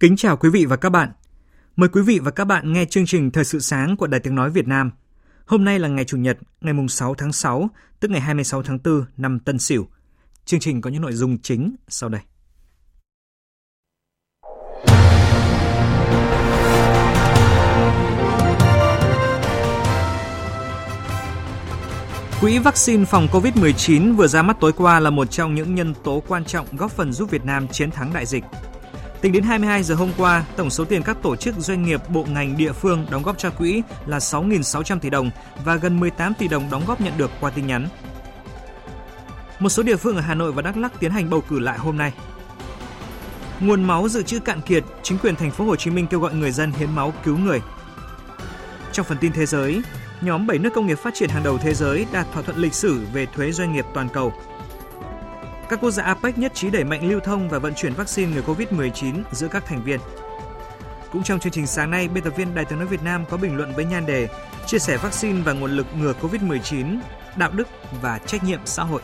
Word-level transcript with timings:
Kính 0.00 0.16
chào 0.16 0.36
quý 0.36 0.50
vị 0.50 0.64
và 0.64 0.76
các 0.76 0.88
bạn. 0.88 1.12
Mời 1.76 1.88
quý 1.88 2.02
vị 2.02 2.18
và 2.18 2.30
các 2.30 2.44
bạn 2.44 2.72
nghe 2.72 2.84
chương 2.84 3.06
trình 3.06 3.30
Thời 3.30 3.44
sự 3.44 3.58
sáng 3.58 3.96
của 3.96 4.06
Đài 4.06 4.20
Tiếng 4.20 4.34
Nói 4.34 4.50
Việt 4.50 4.68
Nam. 4.68 4.90
Hôm 5.46 5.64
nay 5.64 5.78
là 5.78 5.88
ngày 5.88 6.04
Chủ 6.04 6.16
nhật, 6.16 6.38
ngày 6.60 6.74
6 6.88 7.14
tháng 7.14 7.32
6, 7.32 7.70
tức 8.00 8.10
ngày 8.10 8.20
26 8.20 8.62
tháng 8.62 8.78
4 8.84 9.04
năm 9.16 9.38
Tân 9.38 9.58
Sửu. 9.58 9.86
Chương 10.44 10.60
trình 10.60 10.80
có 10.80 10.90
những 10.90 11.02
nội 11.02 11.12
dung 11.12 11.38
chính 11.38 11.74
sau 11.88 12.08
đây. 12.08 12.20
Quỹ 22.40 22.58
vaccine 22.58 23.04
phòng 23.04 23.28
COVID-19 23.32 24.16
vừa 24.16 24.26
ra 24.26 24.42
mắt 24.42 24.56
tối 24.60 24.72
qua 24.72 25.00
là 25.00 25.10
một 25.10 25.30
trong 25.30 25.54
những 25.54 25.74
nhân 25.74 25.94
tố 26.04 26.22
quan 26.28 26.44
trọng 26.44 26.66
góp 26.76 26.90
phần 26.90 27.12
giúp 27.12 27.30
Việt 27.30 27.44
Nam 27.44 27.68
chiến 27.68 27.90
thắng 27.90 28.12
đại 28.12 28.26
dịch. 28.26 28.44
Tính 29.20 29.32
đến 29.32 29.42
22 29.42 29.82
giờ 29.82 29.94
hôm 29.94 30.10
qua, 30.16 30.44
tổng 30.56 30.70
số 30.70 30.84
tiền 30.84 31.02
các 31.02 31.16
tổ 31.22 31.36
chức 31.36 31.54
doanh 31.58 31.82
nghiệp, 31.82 32.00
bộ 32.08 32.24
ngành 32.24 32.56
địa 32.56 32.72
phương 32.72 33.06
đóng 33.10 33.22
góp 33.22 33.38
cho 33.38 33.50
quỹ 33.50 33.82
là 34.06 34.18
6.600 34.18 34.98
tỷ 34.98 35.10
đồng 35.10 35.30
và 35.64 35.76
gần 35.76 36.00
18 36.00 36.34
tỷ 36.34 36.48
đồng 36.48 36.70
đóng 36.70 36.82
góp 36.86 37.00
nhận 37.00 37.12
được 37.16 37.30
qua 37.40 37.50
tin 37.50 37.66
nhắn. 37.66 37.88
Một 39.58 39.68
số 39.68 39.82
địa 39.82 39.96
phương 39.96 40.16
ở 40.16 40.20
Hà 40.20 40.34
Nội 40.34 40.52
và 40.52 40.62
Đắk 40.62 40.76
Lắk 40.76 41.00
tiến 41.00 41.10
hành 41.10 41.30
bầu 41.30 41.40
cử 41.48 41.58
lại 41.58 41.78
hôm 41.78 41.96
nay. 41.96 42.12
Nguồn 43.60 43.84
máu 43.84 44.08
dự 44.08 44.22
trữ 44.22 44.38
cạn 44.38 44.60
kiệt, 44.60 44.84
chính 45.02 45.18
quyền 45.18 45.36
thành 45.36 45.50
phố 45.50 45.64
Hồ 45.64 45.76
Chí 45.76 45.90
Minh 45.90 46.06
kêu 46.06 46.20
gọi 46.20 46.34
người 46.34 46.50
dân 46.50 46.72
hiến 46.72 46.90
máu 46.94 47.12
cứu 47.24 47.38
người. 47.38 47.60
Trong 48.92 49.06
phần 49.06 49.18
tin 49.18 49.32
thế 49.32 49.46
giới, 49.46 49.82
nhóm 50.20 50.46
7 50.46 50.58
nước 50.58 50.70
công 50.74 50.86
nghiệp 50.86 50.98
phát 50.98 51.14
triển 51.14 51.28
hàng 51.28 51.42
đầu 51.42 51.58
thế 51.58 51.74
giới 51.74 52.06
đạt 52.12 52.26
thỏa 52.32 52.42
thuận 52.42 52.58
lịch 52.58 52.74
sử 52.74 53.00
về 53.12 53.26
thuế 53.26 53.52
doanh 53.52 53.72
nghiệp 53.72 53.84
toàn 53.94 54.08
cầu. 54.08 54.32
Các 55.70 55.80
quốc 55.82 55.90
gia 55.90 56.02
APEC 56.02 56.38
nhất 56.38 56.52
trí 56.54 56.70
đẩy 56.70 56.84
mạnh 56.84 57.08
lưu 57.08 57.20
thông 57.20 57.48
và 57.48 57.58
vận 57.58 57.74
chuyển 57.76 57.94
vaccine 57.94 58.32
ngừa 58.34 58.42
COVID-19 58.42 59.22
giữa 59.32 59.48
các 59.48 59.64
thành 59.66 59.82
viên. 59.84 60.00
Cũng 61.12 61.22
trong 61.22 61.40
chương 61.40 61.52
trình 61.52 61.66
sáng 61.66 61.90
nay, 61.90 62.08
biên 62.08 62.24
tập 62.24 62.32
viên 62.36 62.54
Đài 62.54 62.64
tiếng 62.64 62.78
nói 62.78 62.88
Việt 62.88 63.02
Nam 63.02 63.24
có 63.30 63.36
bình 63.36 63.56
luận 63.56 63.72
với 63.76 63.84
nhan 63.84 64.06
đề 64.06 64.28
chia 64.66 64.78
sẻ 64.78 64.96
vaccine 64.96 65.42
và 65.42 65.52
nguồn 65.52 65.70
lực 65.70 65.86
ngừa 65.98 66.12
COVID-19, 66.12 67.00
đạo 67.36 67.50
đức 67.50 67.68
và 68.02 68.18
trách 68.18 68.44
nhiệm 68.44 68.60
xã 68.64 68.82
hội. 68.82 69.02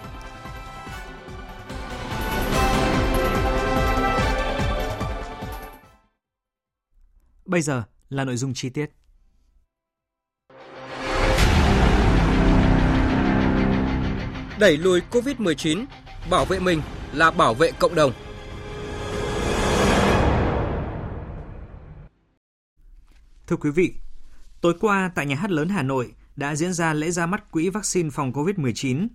Bây 7.45 7.63
giờ 7.63 7.83
là 8.09 8.25
nội 8.25 8.37
dung 8.37 8.55
chi 8.55 8.71
tiết. 8.71 8.91
Đẩy 14.59 14.77
lùi 14.77 15.01
COVID-19, 15.11 15.85
bảo 16.31 16.45
vệ 16.45 16.59
mình 16.59 16.83
là 17.13 17.31
bảo 17.31 17.55
vệ 17.55 17.73
cộng 17.79 17.95
đồng. 17.95 18.13
Thưa 23.47 23.57
quý 23.57 23.71
vị, 23.71 23.95
tối 24.61 24.75
qua 24.81 25.11
tại 25.15 25.27
nhà 25.27 25.37
hát 25.37 25.51
lớn 25.51 25.69
Hà 25.69 25.83
Nội 25.83 26.13
đã 26.37 26.57
diễn 26.57 26.73
ra 26.73 26.95
lễ 26.95 27.11
ra 27.11 27.27
mắt 27.27 27.51
quỹ 27.51 27.69
vaccine 27.69 28.11
phòng 28.11 28.33
COVID-19. 28.33 29.09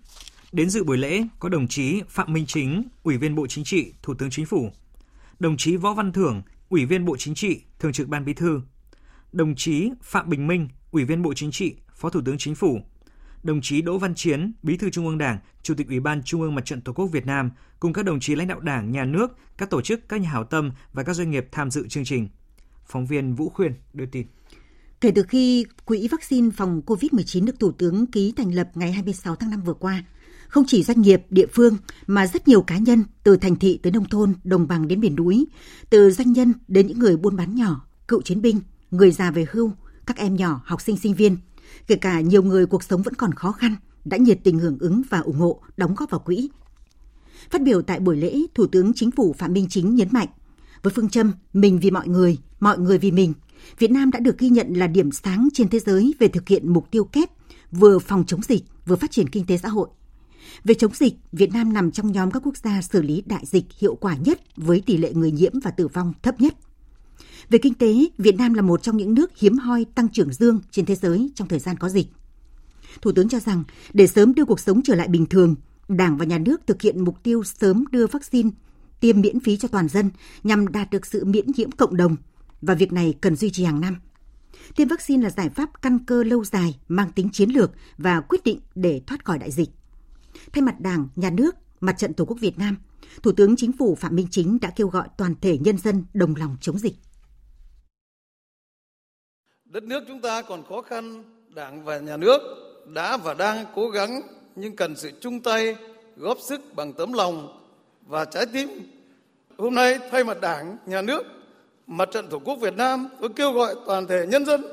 Đến 0.51 0.69
dự 0.69 0.83
buổi 0.83 0.97
lễ 0.97 1.23
có 1.39 1.49
đồng 1.49 1.67
chí 1.67 2.01
Phạm 2.09 2.33
Minh 2.33 2.45
Chính, 2.45 2.83
Ủy 3.03 3.17
viên 3.17 3.35
Bộ 3.35 3.47
Chính 3.47 3.63
trị, 3.63 3.93
Thủ 4.03 4.13
tướng 4.13 4.29
Chính 4.29 4.45
phủ, 4.45 4.71
đồng 5.39 5.57
chí 5.57 5.75
Võ 5.75 5.93
Văn 5.93 6.11
Thưởng, 6.11 6.41
Ủy 6.69 6.85
viên 6.85 7.05
Bộ 7.05 7.15
Chính 7.17 7.35
trị, 7.35 7.61
Thường 7.79 7.93
trực 7.93 8.07
Ban 8.07 8.25
Bí 8.25 8.33
thư, 8.33 8.61
đồng 9.31 9.55
chí 9.55 9.89
Phạm 10.03 10.29
Bình 10.29 10.47
Minh, 10.47 10.69
Ủy 10.91 11.05
viên 11.05 11.21
Bộ 11.21 11.33
Chính 11.33 11.51
trị, 11.51 11.75
Phó 11.95 12.09
Thủ 12.09 12.21
tướng 12.25 12.37
Chính 12.37 12.55
phủ, 12.55 12.81
đồng 13.43 13.61
chí 13.61 13.81
Đỗ 13.81 13.97
Văn 13.97 14.15
Chiến, 14.15 14.53
Bí 14.63 14.77
thư 14.77 14.89
Trung 14.89 15.07
ương 15.07 15.17
Đảng, 15.17 15.39
Chủ 15.63 15.73
tịch 15.73 15.87
Ủy 15.87 15.99
ban 15.99 16.23
Trung 16.23 16.41
ương 16.41 16.55
Mặt 16.55 16.65
trận 16.65 16.81
Tổ 16.81 16.93
quốc 16.93 17.05
Việt 17.05 17.25
Nam 17.25 17.51
cùng 17.79 17.93
các 17.93 18.05
đồng 18.05 18.19
chí 18.19 18.35
lãnh 18.35 18.47
đạo 18.47 18.59
Đảng, 18.59 18.91
Nhà 18.91 19.05
nước, 19.05 19.37
các 19.57 19.69
tổ 19.69 19.81
chức, 19.81 20.09
các 20.09 20.21
nhà 20.21 20.29
hảo 20.29 20.43
tâm 20.43 20.71
và 20.93 21.03
các 21.03 21.13
doanh 21.13 21.31
nghiệp 21.31 21.47
tham 21.51 21.71
dự 21.71 21.87
chương 21.87 22.05
trình. 22.05 22.27
Phóng 22.85 23.05
viên 23.05 23.35
Vũ 23.35 23.49
Khuyên 23.49 23.73
đưa 23.93 24.05
tin. 24.05 24.27
Kể 25.01 25.11
từ 25.15 25.23
khi 25.23 25.65
Quỹ 25.85 26.07
vaccine 26.07 26.49
phòng 26.49 26.81
COVID-19 26.85 27.45
được 27.45 27.59
Thủ 27.59 27.71
tướng 27.71 28.05
ký 28.05 28.33
thành 28.37 28.55
lập 28.55 28.69
ngày 28.75 28.91
26 28.91 29.35
tháng 29.35 29.49
5 29.49 29.61
vừa 29.61 29.73
qua, 29.73 30.03
không 30.47 30.63
chỉ 30.67 30.83
doanh 30.83 31.01
nghiệp, 31.01 31.21
địa 31.29 31.47
phương 31.53 31.77
mà 32.07 32.27
rất 32.27 32.47
nhiều 32.47 32.61
cá 32.61 32.77
nhân 32.77 33.03
từ 33.23 33.37
thành 33.37 33.55
thị 33.55 33.79
tới 33.83 33.91
nông 33.91 34.09
thôn, 34.09 34.33
đồng 34.43 34.67
bằng 34.67 34.87
đến 34.87 34.99
miền 34.99 35.15
núi, 35.15 35.45
từ 35.89 36.11
doanh 36.11 36.31
nhân 36.31 36.53
đến 36.67 36.87
những 36.87 36.99
người 36.99 37.17
buôn 37.17 37.35
bán 37.35 37.55
nhỏ, 37.55 37.87
cựu 38.07 38.21
chiến 38.21 38.41
binh, 38.41 38.59
người 38.91 39.11
già 39.11 39.31
về 39.31 39.45
hưu, 39.51 39.71
các 40.05 40.17
em 40.17 40.35
nhỏ, 40.35 40.61
học 40.65 40.81
sinh 40.81 40.97
sinh 40.97 41.13
viên, 41.13 41.37
kể 41.87 41.95
cả 41.95 42.21
nhiều 42.21 42.43
người 42.43 42.65
cuộc 42.65 42.83
sống 42.83 43.01
vẫn 43.01 43.13
còn 43.13 43.33
khó 43.33 43.51
khăn, 43.51 43.75
đã 44.05 44.17
nhiệt 44.17 44.39
tình 44.43 44.59
hưởng 44.59 44.77
ứng 44.79 45.01
và 45.09 45.19
ủng 45.19 45.37
hộ 45.37 45.61
đóng 45.77 45.95
góp 45.95 46.09
vào 46.09 46.19
quỹ. 46.19 46.49
Phát 47.49 47.61
biểu 47.61 47.81
tại 47.81 47.99
buổi 47.99 48.17
lễ, 48.17 48.41
Thủ 48.55 48.67
tướng 48.67 48.93
Chính 48.93 49.11
phủ 49.11 49.35
Phạm 49.37 49.53
Minh 49.53 49.67
Chính 49.69 49.95
nhấn 49.95 50.07
mạnh, 50.11 50.27
với 50.83 50.93
phương 50.95 51.09
châm 51.09 51.31
mình 51.53 51.79
vì 51.79 51.91
mọi 51.91 52.07
người, 52.07 52.37
mọi 52.59 52.79
người 52.79 52.97
vì 52.97 53.11
mình, 53.11 53.33
Việt 53.79 53.91
Nam 53.91 54.11
đã 54.11 54.19
được 54.19 54.37
ghi 54.37 54.49
nhận 54.49 54.73
là 54.73 54.87
điểm 54.87 55.11
sáng 55.11 55.49
trên 55.53 55.69
thế 55.69 55.79
giới 55.79 56.13
về 56.19 56.27
thực 56.27 56.47
hiện 56.47 56.73
mục 56.73 56.91
tiêu 56.91 57.03
kép 57.03 57.29
vừa 57.71 57.99
phòng 57.99 58.23
chống 58.27 58.41
dịch, 58.41 58.63
vừa 58.85 58.95
phát 58.95 59.11
triển 59.11 59.29
kinh 59.29 59.45
tế 59.45 59.57
xã 59.57 59.69
hội. 59.69 59.89
Về 60.63 60.73
chống 60.73 60.91
dịch, 60.93 61.13
Việt 61.31 61.53
Nam 61.53 61.73
nằm 61.73 61.91
trong 61.91 62.11
nhóm 62.11 62.31
các 62.31 62.41
quốc 62.45 62.57
gia 62.57 62.81
xử 62.81 63.01
lý 63.01 63.23
đại 63.25 63.45
dịch 63.45 63.65
hiệu 63.79 63.95
quả 63.95 64.15
nhất 64.15 64.41
với 64.55 64.81
tỷ 64.85 64.97
lệ 64.97 65.13
người 65.13 65.31
nhiễm 65.31 65.51
và 65.63 65.71
tử 65.71 65.87
vong 65.87 66.13
thấp 66.23 66.41
nhất. 66.41 66.53
Về 67.49 67.59
kinh 67.59 67.73
tế, 67.73 67.93
Việt 68.17 68.35
Nam 68.35 68.53
là 68.53 68.61
một 68.61 68.83
trong 68.83 68.97
những 68.97 69.13
nước 69.13 69.37
hiếm 69.37 69.57
hoi 69.57 69.85
tăng 69.95 70.09
trưởng 70.09 70.33
dương 70.33 70.59
trên 70.71 70.85
thế 70.85 70.95
giới 70.95 71.31
trong 71.35 71.47
thời 71.47 71.59
gian 71.59 71.77
có 71.77 71.89
dịch. 71.89 72.07
Thủ 73.01 73.11
tướng 73.11 73.29
cho 73.29 73.39
rằng, 73.39 73.63
để 73.93 74.07
sớm 74.07 74.35
đưa 74.35 74.45
cuộc 74.45 74.59
sống 74.59 74.81
trở 74.81 74.95
lại 74.95 75.07
bình 75.07 75.25
thường, 75.25 75.55
Đảng 75.87 76.17
và 76.17 76.25
Nhà 76.25 76.37
nước 76.37 76.61
thực 76.67 76.81
hiện 76.81 77.03
mục 77.03 77.23
tiêu 77.23 77.43
sớm 77.43 77.83
đưa 77.91 78.07
vaccine 78.07 78.49
tiêm 78.99 79.21
miễn 79.21 79.39
phí 79.39 79.57
cho 79.57 79.67
toàn 79.67 79.87
dân 79.87 80.09
nhằm 80.43 80.67
đạt 80.67 80.91
được 80.91 81.05
sự 81.05 81.25
miễn 81.25 81.45
nhiễm 81.55 81.71
cộng 81.71 81.97
đồng 81.97 82.15
và 82.61 82.75
việc 82.75 82.93
này 82.93 83.15
cần 83.21 83.35
duy 83.35 83.49
trì 83.49 83.63
hàng 83.63 83.81
năm. 83.81 83.95
Tiêm 84.75 84.87
vaccine 84.87 85.23
là 85.23 85.29
giải 85.29 85.49
pháp 85.49 85.81
căn 85.81 85.99
cơ 86.05 86.23
lâu 86.23 86.43
dài, 86.43 86.79
mang 86.87 87.11
tính 87.11 87.29
chiến 87.29 87.49
lược 87.49 87.71
và 87.97 88.21
quyết 88.21 88.43
định 88.43 88.59
để 88.75 89.01
thoát 89.07 89.25
khỏi 89.25 89.39
đại 89.39 89.51
dịch. 89.51 89.69
Thay 90.53 90.61
mặt 90.61 90.81
Đảng, 90.81 91.07
Nhà 91.15 91.29
nước, 91.29 91.55
Mặt 91.81 91.97
trận 91.97 92.13
Tổ 92.13 92.25
quốc 92.25 92.37
Việt 92.39 92.57
Nam, 92.57 92.77
Thủ 93.23 93.31
tướng 93.31 93.55
Chính 93.55 93.71
phủ 93.71 93.95
Phạm 93.95 94.15
Minh 94.15 94.27
Chính 94.31 94.57
đã 94.61 94.69
kêu 94.75 94.87
gọi 94.87 95.07
toàn 95.17 95.35
thể 95.41 95.57
nhân 95.57 95.77
dân 95.77 96.03
đồng 96.13 96.35
lòng 96.35 96.57
chống 96.61 96.79
dịch. 96.79 96.95
Đất 99.71 99.83
nước 99.83 100.03
chúng 100.07 100.21
ta 100.21 100.41
còn 100.41 100.63
khó 100.69 100.81
khăn, 100.81 101.23
Đảng 101.49 101.83
và 101.83 101.97
Nhà 101.99 102.17
nước 102.17 102.41
đã 102.85 103.17
và 103.17 103.33
đang 103.33 103.65
cố 103.75 103.89
gắng 103.89 104.21
nhưng 104.55 104.75
cần 104.75 104.95
sự 104.95 105.11
chung 105.19 105.39
tay, 105.39 105.75
góp 106.15 106.37
sức 106.39 106.61
bằng 106.75 106.93
tấm 106.93 107.13
lòng 107.13 107.61
và 108.07 108.25
trái 108.25 108.45
tim. 108.53 108.69
Hôm 109.57 109.75
nay 109.75 109.99
thay 110.11 110.23
mặt 110.23 110.41
Đảng, 110.41 110.77
Nhà 110.85 111.01
nước, 111.01 111.23
Mặt 111.87 112.09
trận 112.11 112.27
Tổ 112.27 112.39
quốc 112.39 112.55
Việt 112.55 112.73
Nam 112.73 113.07
tôi 113.21 113.29
kêu 113.35 113.51
gọi 113.51 113.75
toàn 113.85 114.07
thể 114.07 114.25
nhân 114.27 114.45
dân 114.45 114.63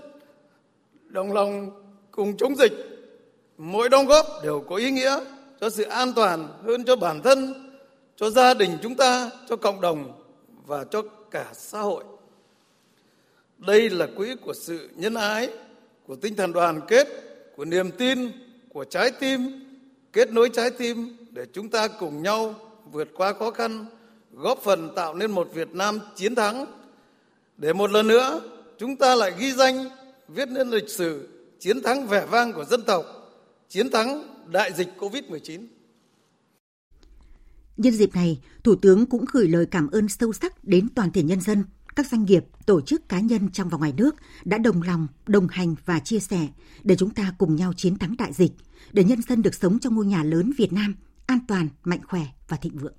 đồng 1.05 1.33
lòng 1.33 1.71
cùng 2.11 2.37
chống 2.37 2.57
dịch. 2.57 2.73
Mỗi 3.59 3.89
đóng 3.89 4.07
góp 4.07 4.27
đều 4.43 4.65
có 4.69 4.77
ý 4.77 4.91
nghĩa 4.91 5.21
cho 5.61 5.71
sự 5.71 5.83
an 5.83 6.13
toàn 6.17 6.49
hơn 6.65 6.85
cho 6.85 6.97
bản 6.97 7.23
thân, 7.23 7.71
cho 8.17 8.31
gia 8.31 8.55
đình 8.55 8.79
chúng 8.83 8.95
ta, 8.95 9.31
cho 9.49 9.57
cộng 9.57 9.81
đồng 9.81 10.23
và 10.67 10.85
cho 10.85 11.03
cả 11.31 11.47
xã 11.53 11.81
hội. 11.81 12.05
Đây 13.59 13.91
là 13.91 14.07
quỹ 14.17 14.35
của 14.35 14.55
sự 14.55 14.91
nhân 14.97 15.15
ái, 15.15 15.49
của 16.07 16.17
tinh 16.17 16.37
thần 16.37 16.53
đoàn 16.53 16.81
kết, 16.89 17.09
của 17.57 17.65
niềm 17.65 17.91
tin, 17.91 18.19
của 18.69 18.85
trái 18.85 19.11
tim, 19.11 19.41
kết 20.13 20.33
nối 20.33 20.51
trái 20.53 20.71
tim 20.71 21.17
để 21.31 21.47
chúng 21.53 21.69
ta 21.69 21.89
cùng 21.89 22.23
nhau 22.23 22.55
vượt 22.93 23.09
qua 23.15 23.33
khó 23.33 23.51
khăn, 23.51 23.87
góp 24.33 24.59
phần 24.63 24.91
tạo 24.97 25.15
nên 25.15 25.31
một 25.31 25.51
Việt 25.55 25.69
Nam 25.73 25.99
chiến 26.17 26.35
thắng. 26.35 26.67
Để 27.57 27.73
một 27.73 27.91
lần 27.91 28.07
nữa 28.07 28.41
chúng 28.79 28.97
ta 28.97 29.15
lại 29.15 29.33
ghi 29.39 29.53
danh, 29.53 29.89
viết 30.29 30.49
nên 30.49 30.71
lịch 30.71 30.89
sử 30.89 31.29
chiến 31.59 31.83
thắng 31.83 32.07
vẻ 32.07 32.27
vang 32.27 32.53
của 32.53 32.65
dân 32.65 32.83
tộc, 32.83 33.05
chiến 33.69 33.91
thắng 33.91 34.23
đại 34.47 34.73
dịch 34.73 34.89
Covid-19. 34.99 35.67
Nhân 37.77 37.93
dịp 37.93 38.15
này, 38.15 38.41
Thủ 38.65 38.75
tướng 38.83 39.07
cũng 39.07 39.25
gửi 39.33 39.49
lời 39.49 39.67
cảm 39.71 39.91
ơn 39.91 40.09
sâu 40.09 40.33
sắc 40.33 40.65
đến 40.65 40.89
toàn 40.95 41.13
thể 41.13 41.23
nhân 41.23 41.41
dân, 41.41 41.65
các 41.99 42.07
doanh 42.07 42.25
nghiệp, 42.25 42.45
tổ 42.67 42.81
chức 42.81 43.09
cá 43.09 43.21
nhân 43.21 43.49
trong 43.53 43.69
và 43.69 43.79
ngoài 43.79 43.93
nước 43.97 44.17
đã 44.45 44.59
đồng 44.59 44.83
lòng, 44.83 45.07
đồng 45.27 45.49
hành 45.49 45.75
và 45.85 45.99
chia 45.99 46.19
sẻ 46.19 46.49
để 46.83 46.97
chúng 46.97 47.11
ta 47.11 47.33
cùng 47.39 47.57
nhau 47.57 47.73
chiến 47.77 47.99
thắng 47.99 48.15
đại 48.19 48.33
dịch, 48.33 48.53
để 48.93 49.05
nhân 49.05 49.23
dân 49.23 49.43
được 49.43 49.55
sống 49.55 49.79
trong 49.79 49.95
ngôi 49.95 50.07
nhà 50.07 50.23
lớn 50.23 50.53
Việt 50.59 50.73
Nam 50.73 50.95
an 51.27 51.39
toàn, 51.49 51.69
mạnh 51.85 52.01
khỏe 52.09 52.23
và 52.49 52.57
thịnh 52.57 52.79
vượng. 52.79 52.93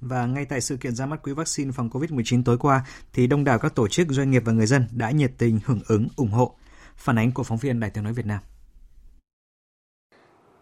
Và 0.00 0.26
ngay 0.26 0.44
tại 0.44 0.60
sự 0.60 0.76
kiện 0.76 0.94
ra 0.94 1.06
mắt 1.06 1.22
quỹ 1.22 1.32
vaccine 1.32 1.72
phòng 1.72 1.90
COVID-19 1.90 2.42
tối 2.44 2.58
qua, 2.58 2.86
thì 3.12 3.26
đông 3.26 3.44
đảo 3.44 3.58
các 3.58 3.74
tổ 3.74 3.88
chức, 3.88 4.08
doanh 4.10 4.30
nghiệp 4.30 4.42
và 4.44 4.52
người 4.52 4.66
dân 4.66 4.86
đã 4.92 5.10
nhiệt 5.10 5.32
tình 5.38 5.60
hưởng 5.64 5.80
ứng, 5.88 6.08
ủng 6.16 6.30
hộ. 6.30 6.56
Phản 6.96 7.18
ánh 7.18 7.32
của 7.32 7.42
phóng 7.42 7.58
viên 7.58 7.80
Đài 7.80 7.90
tiếng 7.90 8.04
nói 8.04 8.12
Việt 8.12 8.26
Nam. 8.26 8.40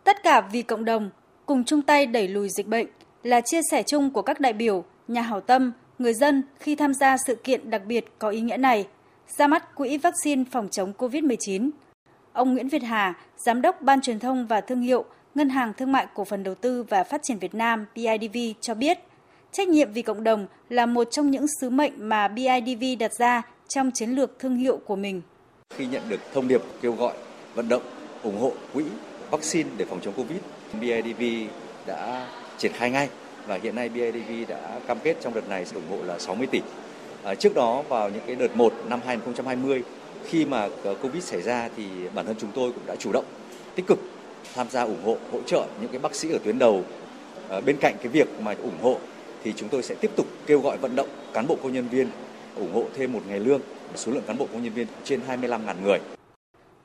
Tất 0.04 0.16
cả 0.22 0.48
vì 0.52 0.62
cộng 0.62 0.84
đồng, 0.84 1.10
cùng 1.46 1.64
chung 1.64 1.82
tay 1.82 2.06
đẩy 2.06 2.28
lùi 2.28 2.48
dịch 2.48 2.66
bệnh 2.66 2.86
là 3.22 3.40
chia 3.40 3.60
sẻ 3.70 3.82
chung 3.86 4.10
của 4.10 4.22
các 4.22 4.40
đại 4.40 4.52
biểu, 4.52 4.84
nhà 5.08 5.22
hảo 5.22 5.40
tâm, 5.40 5.72
người 6.00 6.14
dân 6.14 6.42
khi 6.60 6.76
tham 6.76 6.94
gia 6.94 7.16
sự 7.26 7.34
kiện 7.34 7.70
đặc 7.70 7.82
biệt 7.86 8.04
có 8.18 8.28
ý 8.28 8.40
nghĩa 8.40 8.56
này, 8.56 8.86
ra 9.38 9.46
mắt 9.46 9.74
Quỹ 9.74 9.98
vaccine 9.98 10.44
phòng 10.50 10.68
chống 10.68 10.92
COVID-19. 10.98 11.70
Ông 12.32 12.52
Nguyễn 12.52 12.68
Việt 12.68 12.82
Hà, 12.82 13.14
Giám 13.36 13.62
đốc 13.62 13.82
Ban 13.82 14.00
Truyền 14.00 14.18
thông 14.18 14.46
và 14.46 14.60
Thương 14.60 14.80
hiệu 14.80 15.04
Ngân 15.34 15.48
hàng 15.48 15.72
Thương 15.76 15.92
mại 15.92 16.06
Cổ 16.14 16.24
phần 16.24 16.42
Đầu 16.42 16.54
tư 16.54 16.82
và 16.82 17.04
Phát 17.04 17.20
triển 17.22 17.38
Việt 17.38 17.54
Nam 17.54 17.86
BIDV 17.94 18.38
cho 18.60 18.74
biết, 18.74 18.98
trách 19.52 19.68
nhiệm 19.68 19.92
vì 19.92 20.02
cộng 20.02 20.24
đồng 20.24 20.46
là 20.68 20.86
một 20.86 21.08
trong 21.10 21.30
những 21.30 21.46
sứ 21.60 21.70
mệnh 21.70 21.92
mà 22.08 22.28
BIDV 22.28 22.84
đặt 22.98 23.12
ra 23.12 23.42
trong 23.68 23.90
chiến 23.94 24.10
lược 24.10 24.38
thương 24.38 24.56
hiệu 24.56 24.76
của 24.86 24.96
mình. 24.96 25.22
Khi 25.74 25.86
nhận 25.86 26.02
được 26.08 26.20
thông 26.34 26.48
điệp 26.48 26.62
kêu 26.82 26.92
gọi 26.92 27.14
vận 27.54 27.68
động 27.68 27.82
ủng 28.22 28.40
hộ 28.40 28.52
quỹ 28.72 28.84
vaccine 29.30 29.70
để 29.76 29.84
phòng 29.84 30.00
chống 30.02 30.14
Covid, 30.14 30.38
BIDV 30.80 31.22
đã 31.86 32.28
triển 32.58 32.72
khai 32.72 32.90
ngay 32.90 33.08
và 33.46 33.58
hiện 33.62 33.74
nay 33.74 33.88
BIDV 33.88 34.48
đã 34.48 34.80
cam 34.86 34.98
kết 35.02 35.16
trong 35.20 35.34
đợt 35.34 35.48
này 35.48 35.64
sẽ 35.64 35.74
ủng 35.74 35.90
hộ 35.90 36.04
là 36.06 36.18
60 36.18 36.46
tỷ. 36.46 36.60
À, 37.24 37.34
trước 37.34 37.54
đó 37.54 37.82
vào 37.88 38.10
những 38.10 38.22
cái 38.26 38.36
đợt 38.36 38.56
1 38.56 38.72
năm 38.88 39.00
2020 39.06 39.82
khi 40.24 40.44
mà 40.44 40.68
ờ, 40.84 40.94
Covid 40.94 41.24
xảy 41.24 41.42
ra 41.42 41.68
thì 41.76 41.84
bản 42.14 42.26
thân 42.26 42.36
chúng 42.38 42.50
tôi 42.54 42.72
cũng 42.72 42.86
đã 42.86 42.96
chủ 42.96 43.12
động 43.12 43.24
tích 43.74 43.86
cực 43.86 43.98
tham 44.54 44.66
gia 44.70 44.82
ủng 44.82 45.04
hộ 45.04 45.16
hỗ 45.32 45.38
trợ 45.46 45.66
những 45.80 45.90
cái 45.90 45.98
bác 45.98 46.14
sĩ 46.14 46.32
ở 46.32 46.38
tuyến 46.44 46.58
đầu. 46.58 46.84
À, 47.48 47.60
bên 47.60 47.76
cạnh 47.80 47.94
cái 48.02 48.08
việc 48.08 48.28
mà 48.40 48.54
ủng 48.62 48.78
hộ 48.82 48.98
thì 49.44 49.52
chúng 49.56 49.68
tôi 49.68 49.82
sẽ 49.82 49.94
tiếp 49.94 50.10
tục 50.16 50.26
kêu 50.46 50.60
gọi 50.60 50.76
vận 50.76 50.96
động 50.96 51.08
cán 51.32 51.46
bộ 51.46 51.56
công 51.62 51.72
nhân 51.72 51.88
viên 51.88 52.08
ủng 52.56 52.72
hộ 52.74 52.84
thêm 52.94 53.12
một 53.12 53.20
ngày 53.28 53.40
lương 53.40 53.60
số 53.94 54.12
lượng 54.12 54.22
cán 54.26 54.38
bộ 54.38 54.46
công 54.52 54.62
nhân 54.62 54.72
viên 54.72 54.86
trên 55.04 55.20
25.000 55.28 55.74
người. 55.84 55.98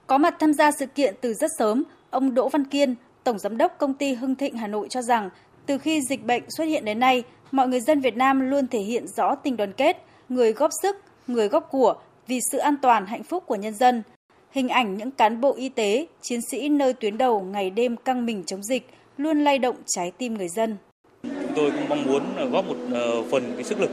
Có 0.07 0.17
mặt 0.17 0.35
tham 0.39 0.53
gia 0.53 0.71
sự 0.71 0.85
kiện 0.85 1.15
từ 1.21 1.33
rất 1.33 1.51
sớm, 1.57 1.83
ông 2.09 2.33
Đỗ 2.33 2.49
Văn 2.49 2.65
Kiên, 2.65 2.95
Tổng 3.23 3.39
Giám 3.39 3.57
đốc 3.57 3.77
Công 3.77 3.93
ty 3.93 4.13
Hưng 4.13 4.35
Thịnh 4.35 4.57
Hà 4.57 4.67
Nội 4.67 4.87
cho 4.89 5.01
rằng 5.01 5.29
từ 5.65 5.77
khi 5.77 6.01
dịch 6.01 6.25
bệnh 6.25 6.43
xuất 6.49 6.63
hiện 6.63 6.85
đến 6.85 6.99
nay, 6.99 7.23
mọi 7.51 7.67
người 7.67 7.79
dân 7.79 7.99
Việt 7.99 8.17
Nam 8.17 8.49
luôn 8.49 8.67
thể 8.67 8.79
hiện 8.79 9.05
rõ 9.07 9.35
tình 9.35 9.57
đoàn 9.57 9.73
kết, 9.73 9.97
người 10.29 10.53
góp 10.53 10.71
sức, 10.81 10.95
người 11.27 11.47
góp 11.47 11.67
của 11.71 11.95
vì 12.27 12.39
sự 12.51 12.57
an 12.57 12.75
toàn 12.81 13.05
hạnh 13.05 13.23
phúc 13.23 13.43
của 13.47 13.55
nhân 13.55 13.73
dân. 13.73 14.03
Hình 14.51 14.69
ảnh 14.69 14.97
những 14.97 15.11
cán 15.11 15.41
bộ 15.41 15.53
y 15.55 15.69
tế, 15.69 16.05
chiến 16.21 16.39
sĩ 16.51 16.69
nơi 16.69 16.93
tuyến 16.93 17.17
đầu 17.17 17.41
ngày 17.41 17.69
đêm 17.69 17.95
căng 17.97 18.25
mình 18.25 18.43
chống 18.43 18.63
dịch 18.63 18.87
luôn 19.17 19.43
lay 19.43 19.59
động 19.59 19.75
trái 19.85 20.11
tim 20.17 20.33
người 20.33 20.49
dân. 20.49 20.77
Chúng 21.23 21.53
tôi 21.55 21.71
cũng 21.71 21.89
mong 21.89 22.03
muốn 22.03 22.23
góp 22.51 22.67
một 22.67 22.77
ờ, 22.91 23.23
phần 23.31 23.43
cái 23.55 23.63
sức 23.63 23.79
lực 23.79 23.91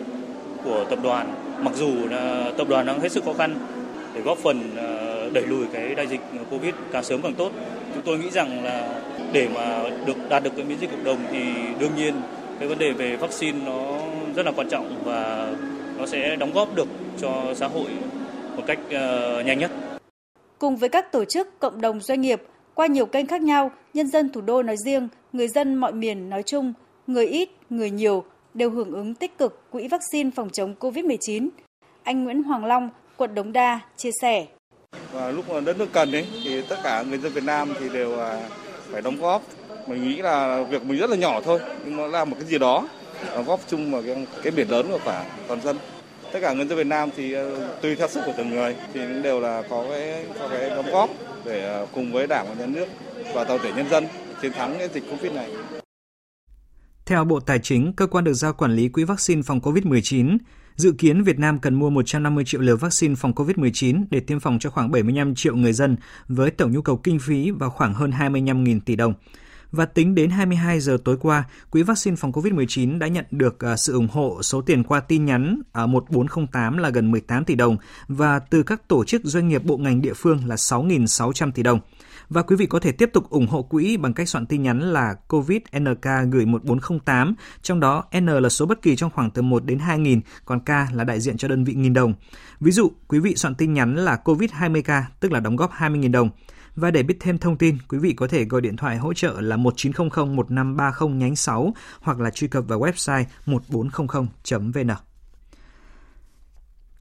của 0.64 0.84
tập 0.90 0.98
đoàn, 1.02 1.34
mặc 1.60 1.74
dù 1.76 2.08
là 2.10 2.52
tập 2.58 2.69
đoàn 2.69 2.86
đang 2.86 3.00
hết 3.00 3.12
sức 3.12 3.24
khó 3.24 3.32
khăn 3.32 3.54
để 4.14 4.20
góp 4.20 4.38
phần 4.38 4.70
ờ, 4.76 5.30
đẩy 5.30 5.46
lùi 5.46 5.66
cái 5.72 5.94
đại 5.94 6.06
dịch 6.06 6.20
Covid 6.50 6.74
càng 6.92 7.04
sớm 7.04 7.22
càng 7.22 7.34
tốt. 7.34 7.52
Chúng 7.94 8.02
tôi 8.04 8.19
nghĩ 8.19 8.30
rằng 8.30 8.64
là 8.64 9.00
để 9.32 9.49
mà 9.55 9.82
được 10.06 10.17
đạt 10.29 10.43
được 10.43 10.50
cái 10.56 10.64
miễn 10.64 10.79
dịch 10.79 10.90
cộng 10.90 11.05
đồng 11.05 11.19
thì 11.31 11.43
đương 11.79 11.93
nhiên 11.96 12.14
cái 12.58 12.69
vấn 12.69 12.79
đề 12.79 12.93
về 12.93 13.17
vaccine 13.17 13.58
nó 13.67 13.99
rất 14.37 14.46
là 14.46 14.52
quan 14.56 14.69
trọng 14.69 15.02
và 15.05 15.52
nó 15.99 16.06
sẽ 16.06 16.37
đóng 16.37 16.52
góp 16.55 16.75
được 16.75 16.88
cho 17.20 17.55
xã 17.55 17.67
hội 17.67 17.90
một 18.56 18.62
cách 18.67 18.79
uh, 18.87 19.46
nhanh 19.46 19.58
nhất. 19.58 19.70
Cùng 20.58 20.76
với 20.76 20.88
các 20.88 21.12
tổ 21.12 21.25
chức, 21.25 21.58
cộng 21.58 21.81
đồng 21.81 22.00
doanh 22.00 22.20
nghiệp, 22.20 22.43
qua 22.75 22.87
nhiều 22.87 23.06
kênh 23.06 23.26
khác 23.26 23.43
nhau, 23.43 23.70
nhân 23.94 24.08
dân 24.08 24.32
thủ 24.32 24.40
đô 24.40 24.62
nói 24.62 24.76
riêng, 24.84 25.08
người 25.32 25.49
dân 25.49 25.75
mọi 25.75 25.93
miền 25.93 26.31
nói 26.31 26.43
chung, 26.43 26.73
người 27.06 27.26
ít, 27.26 27.50
người 27.70 27.90
nhiều 27.90 28.25
đều 28.55 28.70
hưởng 28.70 28.93
ứng 28.93 29.14
tích 29.14 29.38
cực 29.38 29.70
quỹ 29.70 29.88
vaccine 29.88 30.31
phòng 30.37 30.50
chống 30.50 30.75
COVID-19. 30.81 31.49
Anh 32.02 32.25
Nguyễn 32.25 32.43
Hoàng 32.43 32.64
Long, 32.64 32.90
quận 33.17 33.34
Đống 33.34 33.52
Đa 33.52 33.81
chia 33.96 34.11
sẻ. 34.23 34.46
Và 35.12 35.31
lúc 35.31 35.50
mà 35.50 35.61
đất 35.61 35.79
nước 35.79 35.88
cần 35.93 36.12
ấy 36.12 36.26
thì 36.44 36.62
tất 36.69 36.76
cả 36.84 37.02
người 37.02 37.19
dân 37.19 37.32
Việt 37.32 37.44
Nam 37.44 37.75
thì 37.81 37.88
đều 37.88 38.19
à, 38.19 38.49
phải 38.92 39.02
đóng 39.02 39.20
góp. 39.20 39.42
Mình 39.86 40.08
nghĩ 40.08 40.16
là 40.16 40.62
việc 40.62 40.84
mình 40.84 40.98
rất 40.98 41.10
là 41.10 41.16
nhỏ 41.16 41.40
thôi 41.44 41.60
nhưng 41.84 41.96
nó 41.96 42.06
làm 42.06 42.30
một 42.30 42.36
cái 42.40 42.48
gì 42.48 42.58
đó 42.58 42.88
đóng 43.34 43.44
góp 43.44 43.60
chung 43.68 43.92
vào 43.92 44.02
cái, 44.06 44.26
cái 44.42 44.52
biển 44.52 44.70
lớn 44.70 44.86
của 44.88 44.98
cả 45.04 45.24
toàn 45.48 45.62
dân 45.62 45.76
tất 46.32 46.38
cả 46.42 46.52
người 46.52 46.66
dân 46.66 46.78
Việt 46.78 46.86
Nam 46.86 47.10
thì 47.16 47.32
ờ, 47.32 47.70
tùy 47.82 47.96
theo 47.96 48.08
sức 48.08 48.22
của 48.26 48.32
từng 48.36 48.50
người 48.50 48.76
thì 48.94 49.00
đều 49.22 49.40
là 49.40 49.62
có 49.70 49.86
cái 49.90 50.26
có 50.38 50.48
cái 50.48 50.70
đóng 50.70 50.90
góp 50.92 51.10
để 51.44 51.64
ờ, 51.64 51.86
cùng 51.94 52.12
với 52.12 52.26
Đảng 52.26 52.46
và 52.48 52.54
Nhà 52.54 52.66
nước 52.66 52.86
và 53.34 53.44
toàn 53.44 53.60
thể 53.62 53.72
nhân 53.76 53.88
dân 53.90 54.06
chiến 54.42 54.52
thắng 54.52 54.74
cái 54.78 54.88
dịch 54.94 55.04
Covid 55.10 55.32
này. 55.32 55.50
Theo 57.06 57.24
Bộ 57.24 57.40
Tài 57.40 57.58
chính, 57.58 57.92
cơ 57.96 58.06
quan 58.06 58.24
được 58.24 58.32
giao 58.32 58.52
quản 58.52 58.76
lý 58.76 58.88
quỹ 58.88 59.04
vaccine 59.04 59.42
phòng 59.42 59.60
COVID-19, 59.60 60.38
dự 60.76 60.92
kiến 60.92 61.22
Việt 61.22 61.38
Nam 61.38 61.58
cần 61.58 61.74
mua 61.74 61.90
150 61.90 62.44
triệu 62.44 62.60
liều 62.60 62.76
vaccine 62.76 63.14
phòng 63.14 63.32
COVID-19 63.32 64.04
để 64.10 64.20
tiêm 64.20 64.40
phòng 64.40 64.58
cho 64.58 64.70
khoảng 64.70 64.90
75 64.90 65.34
triệu 65.34 65.56
người 65.56 65.72
dân 65.72 65.96
với 66.28 66.50
tổng 66.50 66.72
nhu 66.72 66.82
cầu 66.82 66.96
kinh 66.96 67.19
phí 67.19 67.50
vào 67.50 67.70
khoảng 67.70 67.94
hơn 67.94 68.10
25.000 68.10 68.80
tỷ 68.84 68.96
đồng. 68.96 69.14
Và 69.72 69.84
tính 69.84 70.14
đến 70.14 70.30
22 70.30 70.80
giờ 70.80 70.98
tối 71.04 71.16
qua, 71.20 71.44
Quỹ 71.70 71.82
vaccine 71.82 72.16
phòng 72.16 72.32
COVID-19 72.32 72.98
đã 72.98 73.06
nhận 73.06 73.24
được 73.30 73.64
à, 73.64 73.76
sự 73.76 73.92
ủng 73.92 74.08
hộ 74.12 74.42
số 74.42 74.60
tiền 74.60 74.82
qua 74.82 75.00
tin 75.00 75.24
nhắn 75.24 75.62
à, 75.72 75.82
ở 75.82 75.86
1408 75.86 76.78
là 76.78 76.90
gần 76.90 77.10
18 77.10 77.44
tỷ 77.44 77.54
đồng 77.54 77.76
và 78.08 78.38
từ 78.38 78.62
các 78.62 78.88
tổ 78.88 79.04
chức 79.04 79.22
doanh 79.24 79.48
nghiệp 79.48 79.64
bộ 79.64 79.76
ngành 79.76 80.02
địa 80.02 80.14
phương 80.14 80.40
là 80.46 80.54
6.600 80.54 81.52
tỷ 81.52 81.62
đồng. 81.62 81.80
Và 82.32 82.43
quý 82.43 82.56
vị 82.56 82.67
có 82.67 82.81
thể 82.81 82.93
tiếp 82.93 83.11
tục 83.12 83.31
ủng 83.31 83.46
hộ 83.46 83.62
quỹ 83.62 83.96
bằng 83.96 84.14
cách 84.14 84.29
soạn 84.29 84.46
tin 84.46 84.62
nhắn 84.62 84.81
là 84.81 85.14
COVID 85.29 85.58
NK 85.79 86.06
gửi 86.31 86.46
1408, 86.46 87.34
trong 87.62 87.81
đó 87.81 88.05
N 88.20 88.26
là 88.26 88.49
số 88.49 88.67
bất 88.67 88.82
kỳ 88.82 88.96
trong 88.96 89.11
khoảng 89.11 89.31
từ 89.31 89.43
1 89.43 89.64
đến 89.64 89.79
2.000, 89.79 90.20
còn 90.44 90.61
K 90.61 90.69
là 90.93 91.05
đại 91.05 91.20
diện 91.20 91.37
cho 91.37 91.49
đơn 91.49 91.64
vị 91.64 91.75
nghìn 91.75 91.93
đồng. 91.93 92.14
Ví 92.61 92.73
dụ, 92.73 92.90
quý 93.08 93.19
vị 93.19 93.37
soạn 93.37 93.55
tin 93.55 93.73
nhắn 93.73 93.96
là 93.96 94.17
COVID 94.17 94.50
20K, 94.50 95.02
tức 95.20 95.32
là 95.32 95.40
đóng 95.40 95.56
góp 95.56 95.73
20.000 95.73 96.12
đồng. 96.12 96.31
Và 96.76 96.90
để 96.90 97.02
biết 97.02 97.17
thêm 97.20 97.38
thông 97.38 97.58
tin, 97.58 97.76
quý 97.88 97.99
vị 97.99 98.12
có 98.12 98.26
thể 98.26 98.44
gọi 98.44 98.61
điện 98.61 98.76
thoại 98.76 98.96
hỗ 98.96 99.14
trợ 99.14 99.40
là 99.40 99.56
1900 99.56 100.37
1530 100.37 101.17
nhánh 101.17 101.37
6 101.37 101.75
hoặc 102.00 102.20
là 102.20 102.31
truy 102.31 102.49
cập 102.49 102.64
vào 102.69 102.81
website 102.81 103.25
1400.vn. 103.46 105.11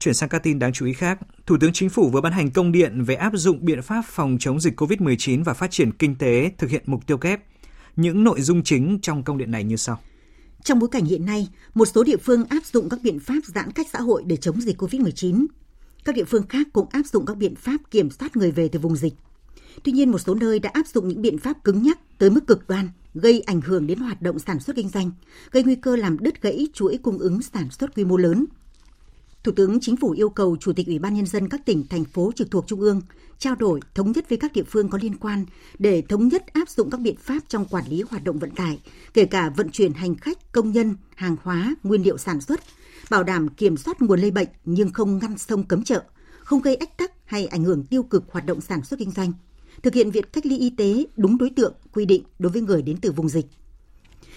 Chuyển 0.02 0.14
sang 0.14 0.28
các 0.28 0.42
tin 0.42 0.58
đáng 0.58 0.72
chú 0.72 0.86
ý 0.86 0.92
khác, 0.92 1.18
Thủ 1.46 1.56
tướng 1.60 1.72
Chính 1.72 1.90
phủ 1.90 2.10
vừa 2.10 2.20
ban 2.20 2.32
hành 2.32 2.50
công 2.50 2.72
điện 2.72 3.02
về 3.04 3.14
áp 3.14 3.32
dụng 3.34 3.64
biện 3.64 3.82
pháp 3.82 4.02
phòng 4.08 4.36
chống 4.40 4.60
dịch 4.60 4.80
COVID-19 4.80 5.44
và 5.44 5.54
phát 5.54 5.70
triển 5.70 5.92
kinh 5.92 6.14
tế 6.14 6.50
thực 6.58 6.70
hiện 6.70 6.82
mục 6.86 7.06
tiêu 7.06 7.18
kép. 7.18 7.40
Những 7.96 8.24
nội 8.24 8.40
dung 8.40 8.62
chính 8.62 8.98
trong 9.02 9.22
công 9.22 9.38
điện 9.38 9.50
này 9.50 9.64
như 9.64 9.76
sau. 9.76 10.00
Trong 10.64 10.78
bối 10.78 10.88
cảnh 10.92 11.04
hiện 11.04 11.26
nay, 11.26 11.48
một 11.74 11.84
số 11.94 12.04
địa 12.04 12.16
phương 12.16 12.44
áp 12.44 12.64
dụng 12.72 12.88
các 12.88 13.00
biện 13.02 13.20
pháp 13.20 13.40
giãn 13.54 13.72
cách 13.72 13.86
xã 13.92 14.00
hội 14.00 14.22
để 14.26 14.36
chống 14.36 14.60
dịch 14.60 14.82
COVID-19. 14.82 15.46
Các 16.04 16.14
địa 16.14 16.24
phương 16.24 16.46
khác 16.48 16.66
cũng 16.72 16.88
áp 16.90 17.02
dụng 17.12 17.26
các 17.26 17.36
biện 17.36 17.54
pháp 17.54 17.76
kiểm 17.90 18.10
soát 18.10 18.36
người 18.36 18.50
về 18.50 18.68
từ 18.68 18.78
vùng 18.78 18.96
dịch. 18.96 19.14
Tuy 19.82 19.92
nhiên, 19.92 20.10
một 20.10 20.18
số 20.18 20.34
nơi 20.34 20.58
đã 20.58 20.70
áp 20.72 20.86
dụng 20.86 21.08
những 21.08 21.22
biện 21.22 21.38
pháp 21.38 21.64
cứng 21.64 21.82
nhắc 21.82 21.98
tới 22.18 22.30
mức 22.30 22.46
cực 22.46 22.68
đoan, 22.68 22.88
gây 23.14 23.40
ảnh 23.40 23.60
hưởng 23.60 23.86
đến 23.86 23.98
hoạt 23.98 24.22
động 24.22 24.38
sản 24.38 24.60
xuất 24.60 24.76
kinh 24.76 24.88
doanh, 24.88 25.10
gây 25.50 25.64
nguy 25.64 25.74
cơ 25.74 25.96
làm 25.96 26.18
đứt 26.18 26.42
gãy 26.42 26.68
chuỗi 26.74 26.98
cung 27.02 27.18
ứng 27.18 27.42
sản 27.42 27.70
xuất 27.70 27.94
quy 27.94 28.04
mô 28.04 28.16
lớn. 28.16 28.46
Thủ 29.44 29.52
tướng 29.52 29.80
Chính 29.80 29.96
phủ 29.96 30.10
yêu 30.10 30.28
cầu 30.28 30.56
Chủ 30.60 30.72
tịch 30.72 30.86
Ủy 30.86 30.98
ban 30.98 31.14
Nhân 31.14 31.26
dân 31.26 31.48
các 31.48 31.66
tỉnh, 31.66 31.86
thành 31.86 32.04
phố 32.04 32.32
trực 32.36 32.50
thuộc 32.50 32.66
Trung 32.66 32.80
ương 32.80 33.00
trao 33.38 33.54
đổi, 33.54 33.80
thống 33.94 34.12
nhất 34.12 34.28
với 34.28 34.38
các 34.38 34.52
địa 34.52 34.62
phương 34.62 34.88
có 34.88 34.98
liên 35.02 35.14
quan 35.18 35.44
để 35.78 36.02
thống 36.02 36.28
nhất 36.28 36.46
áp 36.52 36.68
dụng 36.68 36.90
các 36.90 37.00
biện 37.00 37.16
pháp 37.16 37.38
trong 37.48 37.64
quản 37.64 37.84
lý 37.88 38.02
hoạt 38.10 38.24
động 38.24 38.38
vận 38.38 38.50
tải, 38.50 38.78
kể 39.14 39.24
cả 39.24 39.50
vận 39.56 39.70
chuyển 39.70 39.92
hành 39.92 40.14
khách, 40.14 40.52
công 40.52 40.72
nhân, 40.72 40.96
hàng 41.14 41.36
hóa, 41.42 41.74
nguyên 41.82 42.02
liệu 42.02 42.18
sản 42.18 42.40
xuất, 42.40 42.60
bảo 43.10 43.24
đảm 43.24 43.48
kiểm 43.48 43.76
soát 43.76 44.02
nguồn 44.02 44.20
lây 44.20 44.30
bệnh 44.30 44.48
nhưng 44.64 44.90
không 44.90 45.18
ngăn 45.18 45.38
sông 45.38 45.64
cấm 45.64 45.84
chợ, 45.84 46.02
không 46.38 46.62
gây 46.62 46.76
ách 46.76 46.98
tắc 46.98 47.12
hay 47.24 47.46
ảnh 47.46 47.64
hưởng 47.64 47.84
tiêu 47.84 48.02
cực 48.02 48.24
hoạt 48.30 48.46
động 48.46 48.60
sản 48.60 48.84
xuất 48.84 48.98
kinh 48.98 49.10
doanh, 49.10 49.32
thực 49.82 49.94
hiện 49.94 50.10
việc 50.10 50.32
cách 50.32 50.46
ly 50.46 50.58
y 50.58 50.70
tế 50.70 51.04
đúng 51.16 51.38
đối 51.38 51.50
tượng 51.50 51.74
quy 51.92 52.04
định 52.04 52.22
đối 52.38 52.52
với 52.52 52.62
người 52.62 52.82
đến 52.82 52.96
từ 52.96 53.12
vùng 53.12 53.28
dịch. 53.28 53.46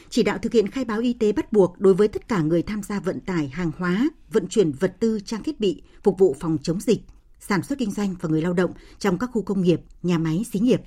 Chỉ 0.10 0.24
đạo 0.24 0.38
thực 0.38 0.54
hiện 0.54 0.68
khai 0.68 0.86
báo 0.86 1.00
y 1.00 1.14
tế 1.14 1.32
bắt 1.32 1.54
buộc 1.54 1.80
đối 1.80 1.94
với 1.94 2.08
tất 2.08 2.28
cả 2.28 2.42
người 2.42 2.62
tham 2.62 2.84
gia 2.84 3.00
vận 3.00 3.20
tải 3.20 3.48
hàng 3.48 3.72
hóa, 3.78 4.10
vận 4.32 4.48
chuyển 4.48 4.72
vật 4.72 4.96
tư, 5.00 5.20
trang 5.26 5.44
thiết 5.44 5.60
bị 5.60 5.82
phục 6.04 6.20
vụ 6.20 6.36
phòng 6.40 6.58
chống 6.62 6.80
dịch, 6.80 7.02
sản 7.40 7.64
xuất 7.64 7.80
kinh 7.80 7.92
doanh 7.92 8.16
và 8.22 8.30
người 8.30 8.42
lao 8.42 8.54
động 8.54 8.72
trong 9.00 9.18
các 9.18 9.30
khu 9.34 9.42
công 9.42 9.62
nghiệp, 9.62 9.82
nhà 10.04 10.18
máy, 10.18 10.46
xí 10.52 10.60
nghiệp. 10.60 10.82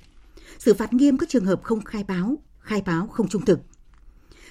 Xử 0.59 0.73
phạt 0.73 0.93
nghiêm 0.93 1.17
các 1.17 1.29
trường 1.29 1.45
hợp 1.45 1.63
không 1.63 1.81
khai 1.81 2.03
báo, 2.03 2.37
khai 2.59 2.81
báo 2.85 3.07
không 3.07 3.27
trung 3.27 3.45
thực. 3.45 3.59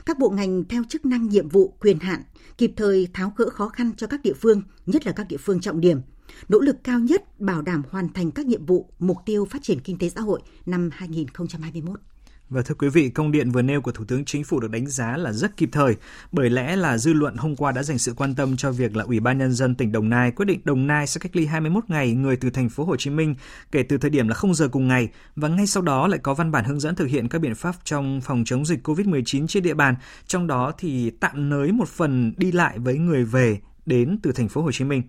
Các 0.06 0.18
bộ 0.18 0.30
ngành 0.30 0.64
theo 0.64 0.82
chức 0.88 1.06
năng 1.06 1.28
nhiệm 1.28 1.48
vụ, 1.48 1.74
quyền 1.80 1.98
hạn, 1.98 2.22
kịp 2.58 2.72
thời 2.76 3.08
tháo 3.14 3.32
gỡ 3.36 3.50
khó 3.50 3.68
khăn 3.68 3.90
cho 3.96 4.06
các 4.06 4.22
địa 4.22 4.32
phương, 4.32 4.62
nhất 4.86 5.06
là 5.06 5.12
các 5.12 5.26
địa 5.28 5.36
phương 5.36 5.60
trọng 5.60 5.80
điểm, 5.80 6.00
nỗ 6.48 6.58
lực 6.60 6.76
cao 6.84 6.98
nhất 6.98 7.40
bảo 7.40 7.62
đảm 7.62 7.82
hoàn 7.90 8.08
thành 8.08 8.30
các 8.30 8.46
nhiệm 8.46 8.66
vụ, 8.66 8.90
mục 8.98 9.16
tiêu 9.26 9.44
phát 9.44 9.62
triển 9.62 9.80
kinh 9.80 9.98
tế 9.98 10.08
xã 10.08 10.20
hội 10.20 10.40
năm 10.66 10.90
2021. 10.92 12.00
Và 12.50 12.62
thưa 12.62 12.74
quý 12.74 12.88
vị, 12.88 13.08
công 13.08 13.32
điện 13.32 13.50
vừa 13.50 13.62
nêu 13.62 13.80
của 13.80 13.92
Thủ 13.92 14.04
tướng 14.04 14.24
Chính 14.24 14.44
phủ 14.44 14.60
được 14.60 14.70
đánh 14.70 14.86
giá 14.86 15.16
là 15.16 15.32
rất 15.32 15.56
kịp 15.56 15.68
thời, 15.72 15.96
bởi 16.32 16.50
lẽ 16.50 16.76
là 16.76 16.98
dư 16.98 17.12
luận 17.12 17.36
hôm 17.36 17.56
qua 17.56 17.72
đã 17.72 17.82
dành 17.82 17.98
sự 17.98 18.12
quan 18.16 18.34
tâm 18.34 18.56
cho 18.56 18.72
việc 18.72 18.96
là 18.96 19.04
Ủy 19.04 19.20
ban 19.20 19.38
nhân 19.38 19.52
dân 19.52 19.74
tỉnh 19.74 19.92
Đồng 19.92 20.08
Nai 20.08 20.30
quyết 20.30 20.44
định 20.44 20.60
Đồng 20.64 20.86
Nai 20.86 21.06
sẽ 21.06 21.18
cách 21.20 21.36
ly 21.36 21.46
21 21.46 21.84
ngày 21.88 22.14
người 22.14 22.36
từ 22.36 22.50
thành 22.50 22.68
phố 22.68 22.84
Hồ 22.84 22.96
Chí 22.96 23.10
Minh 23.10 23.34
kể 23.72 23.82
từ 23.82 23.98
thời 23.98 24.10
điểm 24.10 24.28
là 24.28 24.34
0 24.34 24.54
giờ 24.54 24.68
cùng 24.68 24.88
ngày 24.88 25.08
và 25.36 25.48
ngay 25.48 25.66
sau 25.66 25.82
đó 25.82 26.06
lại 26.06 26.18
có 26.22 26.34
văn 26.34 26.50
bản 26.52 26.64
hướng 26.64 26.80
dẫn 26.80 26.94
thực 26.94 27.08
hiện 27.08 27.28
các 27.28 27.38
biện 27.38 27.54
pháp 27.54 27.74
trong 27.84 28.20
phòng 28.20 28.42
chống 28.46 28.64
dịch 28.66 28.88
COVID-19 28.88 29.46
trên 29.46 29.62
địa 29.62 29.74
bàn, 29.74 29.94
trong 30.26 30.46
đó 30.46 30.72
thì 30.78 31.10
tạm 31.10 31.48
nới 31.48 31.72
một 31.72 31.88
phần 31.88 32.32
đi 32.36 32.52
lại 32.52 32.78
với 32.78 32.98
người 32.98 33.24
về 33.24 33.58
đến 33.86 34.18
từ 34.22 34.32
thành 34.32 34.48
phố 34.48 34.62
Hồ 34.62 34.72
Chí 34.72 34.84
Minh. 34.84 35.02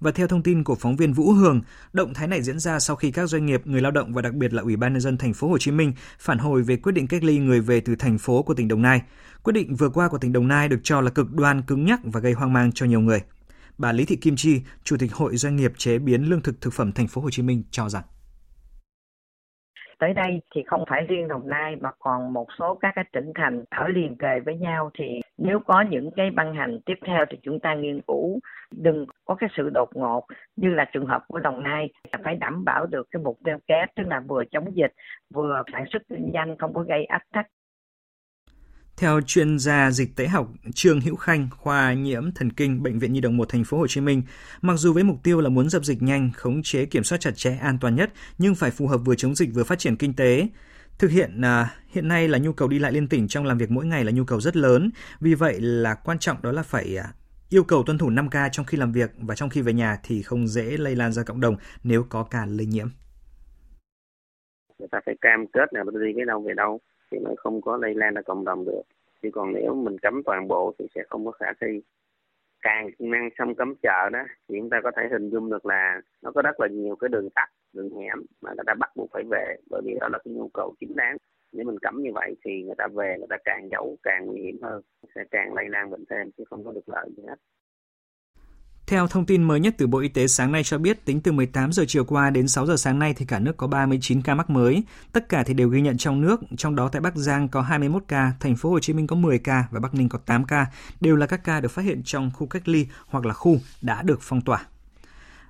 Và 0.00 0.10
theo 0.10 0.26
thông 0.26 0.42
tin 0.42 0.64
của 0.64 0.74
phóng 0.74 0.96
viên 0.96 1.12
Vũ 1.12 1.32
Hường, 1.32 1.60
động 1.92 2.14
thái 2.14 2.28
này 2.28 2.42
diễn 2.42 2.58
ra 2.58 2.78
sau 2.78 2.96
khi 2.96 3.10
các 3.10 3.26
doanh 3.26 3.46
nghiệp, 3.46 3.66
người 3.66 3.80
lao 3.80 3.92
động 3.92 4.12
và 4.12 4.22
đặc 4.22 4.34
biệt 4.34 4.52
là 4.52 4.62
Ủy 4.62 4.76
ban 4.76 4.92
nhân 4.92 5.00
dân 5.00 5.18
thành 5.18 5.34
phố 5.34 5.48
Hồ 5.48 5.58
Chí 5.58 5.70
Minh 5.70 5.92
phản 6.18 6.38
hồi 6.38 6.62
về 6.62 6.76
quyết 6.76 6.92
định 6.92 7.06
cách 7.06 7.24
ly 7.24 7.38
người 7.38 7.60
về 7.60 7.80
từ 7.80 7.94
thành 7.96 8.18
phố 8.18 8.42
của 8.42 8.54
tỉnh 8.54 8.68
Đồng 8.68 8.82
Nai. 8.82 9.02
Quyết 9.42 9.52
định 9.52 9.76
vừa 9.76 9.88
qua 9.88 10.08
của 10.08 10.18
tỉnh 10.18 10.32
Đồng 10.32 10.48
Nai 10.48 10.68
được 10.68 10.80
cho 10.82 11.00
là 11.00 11.10
cực 11.10 11.32
đoan 11.32 11.62
cứng 11.62 11.84
nhắc 11.84 12.00
và 12.04 12.20
gây 12.20 12.32
hoang 12.32 12.52
mang 12.52 12.72
cho 12.72 12.86
nhiều 12.86 13.00
người. 13.00 13.20
Bà 13.78 13.92
Lý 13.92 14.04
Thị 14.04 14.16
Kim 14.16 14.36
Chi, 14.36 14.60
Chủ 14.84 14.96
tịch 14.96 15.14
Hội 15.14 15.36
Doanh 15.36 15.56
nghiệp 15.56 15.72
chế 15.76 15.98
biến 15.98 16.22
lương 16.22 16.42
thực 16.42 16.60
thực 16.60 16.72
phẩm 16.72 16.92
thành 16.92 17.08
phố 17.08 17.20
Hồ 17.20 17.30
Chí 17.30 17.42
Minh 17.42 17.62
cho 17.70 17.88
rằng 17.88 18.02
tới 19.98 20.14
đây 20.14 20.40
thì 20.54 20.62
không 20.66 20.84
phải 20.88 21.06
riêng 21.08 21.28
Đồng 21.28 21.48
Nai 21.48 21.76
mà 21.76 21.90
còn 21.98 22.32
một 22.32 22.46
số 22.58 22.74
các 22.74 22.92
cái 22.94 23.04
tỉnh 23.12 23.32
thành 23.34 23.64
ở 23.70 23.88
liền 23.88 24.16
kề 24.16 24.40
với 24.40 24.56
nhau 24.56 24.90
thì 24.98 25.20
nếu 25.38 25.60
có 25.60 25.80
những 25.80 26.10
cái 26.16 26.30
băng 26.30 26.54
hành 26.54 26.78
tiếp 26.86 26.94
theo 27.06 27.24
thì 27.30 27.38
chúng 27.42 27.60
ta 27.60 27.74
nghiên 27.74 28.00
cứu. 28.06 28.40
Đừng 28.70 29.06
có 29.24 29.34
cái 29.34 29.50
sự 29.56 29.70
đột 29.74 29.88
ngột 29.94 30.24
như 30.56 30.68
là 30.68 30.84
trường 30.92 31.06
hợp 31.06 31.22
của 31.28 31.38
Đồng 31.38 31.62
Nai 31.62 31.88
phải 32.24 32.36
đảm 32.36 32.64
bảo 32.64 32.86
được 32.86 33.06
cái 33.10 33.22
mục 33.22 33.38
tiêu 33.44 33.58
kép, 33.66 33.94
tức 33.94 34.04
là 34.06 34.20
vừa 34.28 34.44
chống 34.50 34.76
dịch, 34.76 34.92
vừa 35.34 35.62
sản 35.72 35.84
xuất 35.92 36.02
kinh 36.08 36.30
doanh, 36.34 36.56
không 36.58 36.74
có 36.74 36.82
gây 36.82 37.04
ách 37.04 37.24
tắc 37.32 37.46
theo 38.96 39.20
chuyên 39.26 39.58
gia 39.58 39.90
dịch 39.90 40.16
tễ 40.16 40.26
học 40.26 40.48
Trương 40.74 41.00
Hữu 41.00 41.16
Khanh, 41.16 41.48
khoa 41.50 41.92
nhiễm 41.92 42.32
thần 42.32 42.52
kinh 42.52 42.82
Bệnh 42.82 42.98
viện 42.98 43.12
Nhi 43.12 43.20
đồng 43.20 43.36
1 43.36 43.48
thành 43.48 43.64
phố 43.64 43.78
Hồ 43.78 43.86
Chí 43.86 44.00
Minh, 44.00 44.22
mặc 44.62 44.74
dù 44.76 44.92
với 44.92 45.04
mục 45.04 45.16
tiêu 45.22 45.40
là 45.40 45.48
muốn 45.48 45.68
dập 45.68 45.84
dịch 45.84 46.02
nhanh, 46.02 46.30
khống 46.36 46.62
chế 46.62 46.86
kiểm 46.86 47.04
soát 47.04 47.20
chặt 47.20 47.30
chẽ 47.36 47.56
an 47.62 47.78
toàn 47.80 47.94
nhất, 47.94 48.12
nhưng 48.38 48.54
phải 48.54 48.70
phù 48.70 48.86
hợp 48.86 48.98
vừa 48.98 49.14
chống 49.14 49.34
dịch 49.34 49.48
vừa 49.54 49.64
phát 49.64 49.78
triển 49.78 49.96
kinh 49.96 50.16
tế. 50.16 50.48
Thực 50.98 51.10
hiện 51.10 51.40
à, 51.40 51.74
hiện 51.88 52.08
nay 52.08 52.28
là 52.28 52.38
nhu 52.38 52.52
cầu 52.52 52.68
đi 52.68 52.78
lại 52.78 52.92
liên 52.92 53.08
tỉnh 53.08 53.28
trong 53.28 53.44
làm 53.44 53.58
việc 53.58 53.70
mỗi 53.70 53.86
ngày 53.86 54.04
là 54.04 54.12
nhu 54.12 54.24
cầu 54.24 54.40
rất 54.40 54.56
lớn, 54.56 54.90
vì 55.20 55.34
vậy 55.34 55.60
là 55.60 55.94
quan 55.94 56.18
trọng 56.18 56.42
đó 56.42 56.52
là 56.52 56.62
phải 56.62 56.96
à, 56.96 57.04
yêu 57.50 57.64
cầu 57.64 57.82
tuân 57.82 57.98
thủ 57.98 58.10
5K 58.10 58.48
trong 58.52 58.66
khi 58.66 58.78
làm 58.78 58.92
việc 58.92 59.10
và 59.18 59.34
trong 59.34 59.50
khi 59.50 59.60
về 59.60 59.72
nhà 59.72 59.96
thì 60.02 60.22
không 60.22 60.48
dễ 60.48 60.76
lây 60.76 60.96
lan 60.96 61.12
ra 61.12 61.22
cộng 61.22 61.40
đồng 61.40 61.56
nếu 61.84 62.04
có 62.08 62.22
ca 62.22 62.46
lây 62.46 62.66
nhiễm. 62.66 62.88
Người 64.78 64.88
ta 64.90 65.00
phải 65.06 65.14
cam 65.20 65.46
kết 65.52 65.68
là 65.70 65.84
đi 65.84 66.12
cái 66.16 66.24
đâu 66.26 66.44
về 66.46 66.54
đâu 66.56 66.80
thì 67.10 67.18
nó 67.18 67.30
không 67.36 67.60
có 67.60 67.76
lây 67.76 67.94
lan 67.94 68.14
ra 68.14 68.22
cộng 68.22 68.44
đồng 68.44 68.64
được. 68.64 68.82
Chứ 69.22 69.28
còn 69.32 69.52
nếu 69.52 69.74
mình 69.74 69.98
cấm 69.98 70.22
toàn 70.22 70.48
bộ 70.48 70.74
thì 70.78 70.86
sẽ 70.94 71.02
không 71.08 71.24
có 71.24 71.30
khả 71.30 71.46
thi. 71.60 71.82
Càng 72.62 72.90
năng 72.98 73.28
xong 73.38 73.54
cấm 73.54 73.74
chợ 73.82 74.10
đó, 74.12 74.22
thì 74.48 74.58
chúng 74.58 74.70
ta 74.70 74.80
có 74.84 74.90
thể 74.96 75.02
hình 75.10 75.30
dung 75.30 75.50
được 75.50 75.66
là 75.66 76.00
nó 76.22 76.30
có 76.30 76.42
rất 76.42 76.60
là 76.60 76.66
nhiều 76.66 76.96
cái 76.96 77.08
đường 77.08 77.28
tắt, 77.34 77.46
đường 77.72 77.90
hẻm 77.96 78.22
mà 78.40 78.50
người 78.56 78.64
ta 78.66 78.74
bắt 78.74 78.90
buộc 78.96 79.10
phải 79.12 79.22
về, 79.30 79.56
bởi 79.70 79.82
vì 79.84 79.94
đó 80.00 80.08
là 80.12 80.18
cái 80.24 80.34
nhu 80.34 80.48
cầu 80.54 80.74
chính 80.80 80.96
đáng. 80.96 81.16
Nếu 81.52 81.64
mình 81.64 81.78
cấm 81.78 82.02
như 82.02 82.10
vậy 82.14 82.36
thì 82.44 82.62
người 82.62 82.74
ta 82.78 82.86
về, 82.94 83.16
người 83.18 83.26
ta 83.30 83.36
càng 83.44 83.68
giấu 83.70 83.96
càng 84.02 84.26
nguy 84.26 84.42
hiểm 84.42 84.62
hơn, 84.62 84.82
sẽ 85.14 85.24
càng 85.30 85.54
lây 85.54 85.68
lan 85.68 85.90
bệnh 85.90 86.04
thêm, 86.10 86.30
chứ 86.30 86.44
không 86.50 86.64
có 86.64 86.72
được 86.72 86.88
lợi 86.88 87.08
gì 87.16 87.22
hết 87.28 87.36
theo 88.86 89.06
thông 89.06 89.26
tin 89.26 89.42
mới 89.42 89.60
nhất 89.60 89.74
từ 89.78 89.86
Bộ 89.86 89.98
Y 89.98 90.08
tế 90.08 90.26
sáng 90.26 90.52
nay 90.52 90.64
cho 90.64 90.78
biết, 90.78 91.04
tính 91.04 91.20
từ 91.20 91.32
18 91.32 91.72
giờ 91.72 91.84
chiều 91.88 92.04
qua 92.04 92.30
đến 92.30 92.48
6 92.48 92.66
giờ 92.66 92.76
sáng 92.76 92.98
nay 92.98 93.14
thì 93.14 93.24
cả 93.24 93.38
nước 93.38 93.56
có 93.56 93.66
39 93.66 94.22
ca 94.22 94.34
mắc 94.34 94.50
mới. 94.50 94.82
Tất 95.12 95.28
cả 95.28 95.42
thì 95.42 95.54
đều 95.54 95.68
ghi 95.68 95.80
nhận 95.80 95.96
trong 95.96 96.20
nước, 96.20 96.40
trong 96.56 96.76
đó 96.76 96.88
tại 96.88 97.00
Bắc 97.00 97.16
Giang 97.16 97.48
có 97.48 97.62
21 97.62 98.02
ca, 98.08 98.32
thành 98.40 98.56
phố 98.56 98.70
Hồ 98.70 98.78
Chí 98.80 98.92
Minh 98.92 99.06
có 99.06 99.16
10 99.16 99.38
ca 99.38 99.64
và 99.70 99.80
Bắc 99.80 99.94
Ninh 99.94 100.08
có 100.08 100.18
8 100.18 100.44
ca, 100.44 100.66
đều 101.00 101.16
là 101.16 101.26
các 101.26 101.44
ca 101.44 101.60
được 101.60 101.70
phát 101.70 101.82
hiện 101.82 102.02
trong 102.04 102.30
khu 102.34 102.46
cách 102.46 102.68
ly 102.68 102.86
hoặc 103.06 103.26
là 103.26 103.34
khu 103.34 103.58
đã 103.82 104.02
được 104.02 104.18
phong 104.22 104.40
tỏa. 104.40 104.66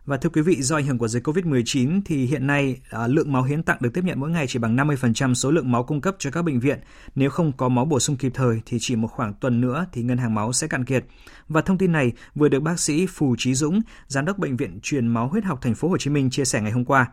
Và 0.06 0.16
thưa 0.16 0.30
quý 0.30 0.42
vị, 0.42 0.62
do 0.62 0.76
ảnh 0.76 0.86
hưởng 0.86 0.98
của 0.98 1.08
dịch 1.08 1.28
COVID-19 1.28 2.00
thì 2.04 2.26
hiện 2.26 2.46
nay 2.46 2.80
à, 2.90 3.06
lượng 3.06 3.32
máu 3.32 3.42
hiến 3.42 3.62
tặng 3.62 3.76
được 3.80 3.90
tiếp 3.94 4.04
nhận 4.04 4.20
mỗi 4.20 4.30
ngày 4.30 4.46
chỉ 4.46 4.58
bằng 4.58 4.76
50% 4.76 5.34
số 5.34 5.50
lượng 5.50 5.72
máu 5.72 5.84
cung 5.84 6.00
cấp 6.00 6.16
cho 6.18 6.30
các 6.30 6.42
bệnh 6.42 6.60
viện. 6.60 6.78
Nếu 7.14 7.30
không 7.30 7.52
có 7.52 7.68
máu 7.68 7.84
bổ 7.84 8.00
sung 8.00 8.16
kịp 8.16 8.32
thời 8.34 8.60
thì 8.66 8.78
chỉ 8.80 8.96
một 8.96 9.08
khoảng 9.08 9.34
tuần 9.34 9.60
nữa 9.60 9.86
thì 9.92 10.02
ngân 10.02 10.18
hàng 10.18 10.34
máu 10.34 10.52
sẽ 10.52 10.66
cạn 10.66 10.84
kiệt. 10.84 11.04
Và 11.48 11.60
thông 11.60 11.78
tin 11.78 11.92
này 11.92 12.12
vừa 12.34 12.48
được 12.48 12.60
bác 12.60 12.80
sĩ 12.80 13.06
Phù 13.06 13.34
Trí 13.38 13.54
Dũng, 13.54 13.80
giám 14.06 14.24
đốc 14.24 14.38
bệnh 14.38 14.56
viện 14.56 14.80
truyền 14.82 15.06
máu 15.06 15.28
huyết 15.28 15.44
học 15.44 15.58
thành 15.62 15.74
phố 15.74 15.88
Hồ 15.88 15.98
Chí 15.98 16.10
Minh 16.10 16.30
chia 16.30 16.44
sẻ 16.44 16.60
ngày 16.60 16.72
hôm 16.72 16.84
qua. 16.84 17.06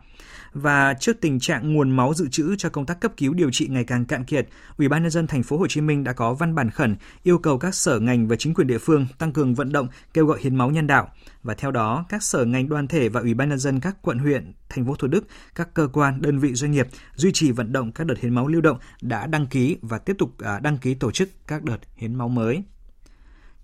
Và 0.52 0.94
trước 0.94 1.16
tình 1.20 1.40
trạng 1.40 1.74
nguồn 1.74 1.90
máu 1.90 2.14
dự 2.14 2.28
trữ 2.28 2.56
cho 2.56 2.68
công 2.68 2.86
tác 2.86 3.00
cấp 3.00 3.12
cứu 3.16 3.34
điều 3.34 3.50
trị 3.50 3.68
ngày 3.68 3.84
càng 3.84 4.04
cạn 4.04 4.24
kiệt, 4.24 4.48
Ủy 4.78 4.88
ban 4.88 5.02
nhân 5.02 5.10
dân 5.10 5.26
thành 5.26 5.42
phố 5.42 5.56
Hồ 5.56 5.66
Chí 5.66 5.80
Minh 5.80 6.04
đã 6.04 6.12
có 6.12 6.34
văn 6.34 6.54
bản 6.54 6.70
khẩn 6.70 6.96
yêu 7.22 7.38
cầu 7.38 7.58
các 7.58 7.74
sở 7.74 8.00
ngành 8.00 8.28
và 8.28 8.36
chính 8.36 8.54
quyền 8.54 8.66
địa 8.66 8.78
phương 8.78 9.06
tăng 9.18 9.32
cường 9.32 9.54
vận 9.54 9.72
động 9.72 9.88
kêu 10.14 10.26
gọi 10.26 10.38
hiến 10.42 10.56
máu 10.56 10.70
nhân 10.70 10.86
đạo 10.86 11.08
và 11.42 11.54
theo 11.54 11.70
đó 11.70 12.04
các 12.08 12.22
sở 12.22 12.44
ngành 12.44 12.68
đoàn 12.68 12.83
thể 12.88 13.08
và 13.08 13.20
Ủy 13.20 13.34
ban 13.34 13.48
nhân 13.48 13.58
dân 13.58 13.80
các 13.80 13.96
quận 14.02 14.18
huyện, 14.18 14.52
thành 14.68 14.86
phố 14.86 14.94
Thủ 14.94 15.08
Đức, 15.08 15.26
các 15.54 15.74
cơ 15.74 15.88
quan, 15.92 16.22
đơn 16.22 16.38
vị 16.38 16.54
doanh 16.54 16.72
nghiệp 16.72 16.88
duy 17.14 17.32
trì 17.32 17.50
vận 17.50 17.72
động 17.72 17.92
các 17.92 18.06
đợt 18.06 18.18
hiến 18.20 18.34
máu 18.34 18.48
lưu 18.48 18.60
động 18.60 18.78
đã 19.02 19.26
đăng 19.26 19.46
ký 19.46 19.76
và 19.82 19.98
tiếp 19.98 20.16
tục 20.18 20.38
à, 20.38 20.60
đăng 20.60 20.78
ký 20.78 20.94
tổ 20.94 21.10
chức 21.10 21.28
các 21.46 21.64
đợt 21.64 21.78
hiến 21.96 22.14
máu 22.14 22.28
mới. 22.28 22.62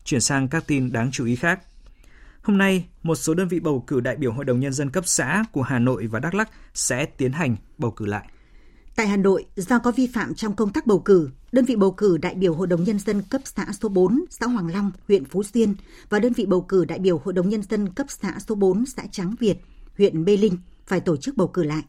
Chuyển 0.04 0.20
sang 0.20 0.48
các 0.48 0.64
tin 0.66 0.92
đáng 0.92 1.10
chú 1.10 1.24
ý 1.24 1.36
khác. 1.36 1.60
Hôm 2.42 2.58
nay, 2.58 2.88
một 3.02 3.14
số 3.14 3.34
đơn 3.34 3.48
vị 3.48 3.60
bầu 3.60 3.84
cử 3.86 4.00
đại 4.00 4.16
biểu 4.16 4.32
Hội 4.32 4.44
đồng 4.44 4.60
Nhân 4.60 4.72
dân 4.72 4.90
cấp 4.90 5.06
xã 5.06 5.44
của 5.52 5.62
Hà 5.62 5.78
Nội 5.78 6.06
và 6.06 6.20
Đắk 6.20 6.34
Lắk 6.34 6.50
sẽ 6.74 7.06
tiến 7.06 7.32
hành 7.32 7.56
bầu 7.78 7.90
cử 7.90 8.06
lại. 8.06 8.28
Tại 8.96 9.06
Hà 9.06 9.16
Nội, 9.16 9.44
do 9.56 9.78
có 9.78 9.92
vi 9.92 10.06
phạm 10.06 10.34
trong 10.34 10.56
công 10.56 10.72
tác 10.72 10.86
bầu 10.86 10.98
cử, 10.98 11.30
đơn 11.52 11.64
vị 11.64 11.76
bầu 11.76 11.90
cử 11.90 12.18
đại 12.18 12.34
biểu 12.34 12.54
Hội 12.54 12.66
đồng 12.66 12.84
Nhân 12.84 12.98
dân 12.98 13.22
cấp 13.22 13.40
xã 13.44 13.66
số 13.80 13.88
4, 13.88 14.24
xã 14.30 14.46
Hoàng 14.46 14.72
Long, 14.72 14.90
huyện 15.08 15.24
Phú 15.24 15.42
Xuyên 15.42 15.74
và 16.08 16.18
đơn 16.18 16.32
vị 16.32 16.46
bầu 16.46 16.60
cử 16.60 16.84
đại 16.84 16.98
biểu 16.98 17.18
Hội 17.18 17.34
đồng 17.34 17.48
Nhân 17.48 17.62
dân 17.62 17.88
cấp 17.88 18.06
xã 18.08 18.38
số 18.48 18.54
4, 18.54 18.86
xã 18.86 19.06
Tráng 19.06 19.34
Việt, 19.40 19.56
huyện 19.98 20.24
Mê 20.24 20.36
Linh 20.36 20.58
phải 20.86 21.00
tổ 21.00 21.16
chức 21.16 21.36
bầu 21.36 21.48
cử 21.48 21.62
lại. 21.62 21.82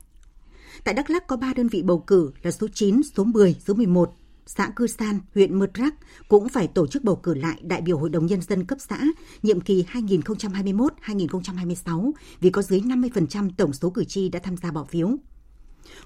Tại 0.83 0.93
Đắk 0.93 1.09
Lắk 1.09 1.27
có 1.27 1.35
3 1.35 1.53
đơn 1.53 1.67
vị 1.67 1.81
bầu 1.81 1.99
cử 1.99 2.31
là 2.41 2.51
số 2.51 2.67
9, 2.73 3.03
số 3.03 3.23
10, 3.23 3.55
số 3.67 3.73
11, 3.73 4.13
xã 4.45 4.69
Cư 4.75 4.87
San, 4.87 5.19
huyện 5.35 5.59
Mơ 5.59 5.67
Rắc 5.73 5.95
cũng 6.27 6.49
phải 6.49 6.67
tổ 6.67 6.87
chức 6.87 7.03
bầu 7.03 7.15
cử 7.15 7.33
lại 7.33 7.59
đại 7.61 7.81
biểu 7.81 7.97
Hội 7.97 8.09
đồng 8.09 8.25
Nhân 8.25 8.41
dân 8.41 8.65
cấp 8.65 8.77
xã 8.89 8.99
nhiệm 9.43 9.61
kỳ 9.61 9.85
2021-2026 9.91 12.11
vì 12.39 12.49
có 12.49 12.61
dưới 12.61 12.79
50% 12.79 13.49
tổng 13.57 13.73
số 13.73 13.89
cử 13.89 14.03
tri 14.03 14.29
đã 14.29 14.39
tham 14.43 14.57
gia 14.57 14.71
bỏ 14.71 14.83
phiếu. 14.83 15.17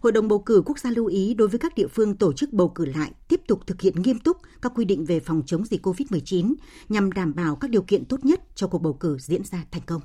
Hội 0.02 0.12
đồng 0.12 0.28
bầu 0.28 0.40
cử 0.40 0.62
quốc 0.66 0.80
gia 0.80 0.90
lưu 0.90 1.06
ý 1.06 1.34
đối 1.34 1.48
với 1.48 1.60
các 1.60 1.76
địa 1.76 1.88
phương 1.88 2.16
tổ 2.16 2.34
chức 2.34 2.54
bầu 2.54 2.70
cử 2.70 2.86
lại 2.86 3.12
tiếp 3.28 3.42
tục 3.48 3.60
thực 3.68 3.82
hiện 3.82 4.02
nghiêm 4.02 4.20
túc 4.20 4.38
các 4.62 4.72
quy 4.76 4.86
định 4.86 5.06
về 5.06 5.20
phòng 5.20 5.42
chống 5.46 5.66
dịch 5.66 5.86
COVID-19 5.86 6.54
nhằm 6.90 7.12
đảm 7.12 7.36
bảo 7.36 7.56
các 7.56 7.70
điều 7.70 7.82
kiện 7.82 8.06
tốt 8.06 8.26
nhất 8.26 8.42
cho 8.56 8.68
cuộc 8.68 8.82
bầu 8.82 8.94
cử 8.94 9.18
diễn 9.18 9.44
ra 9.44 9.64
thành 9.72 9.82
công. 9.86 10.02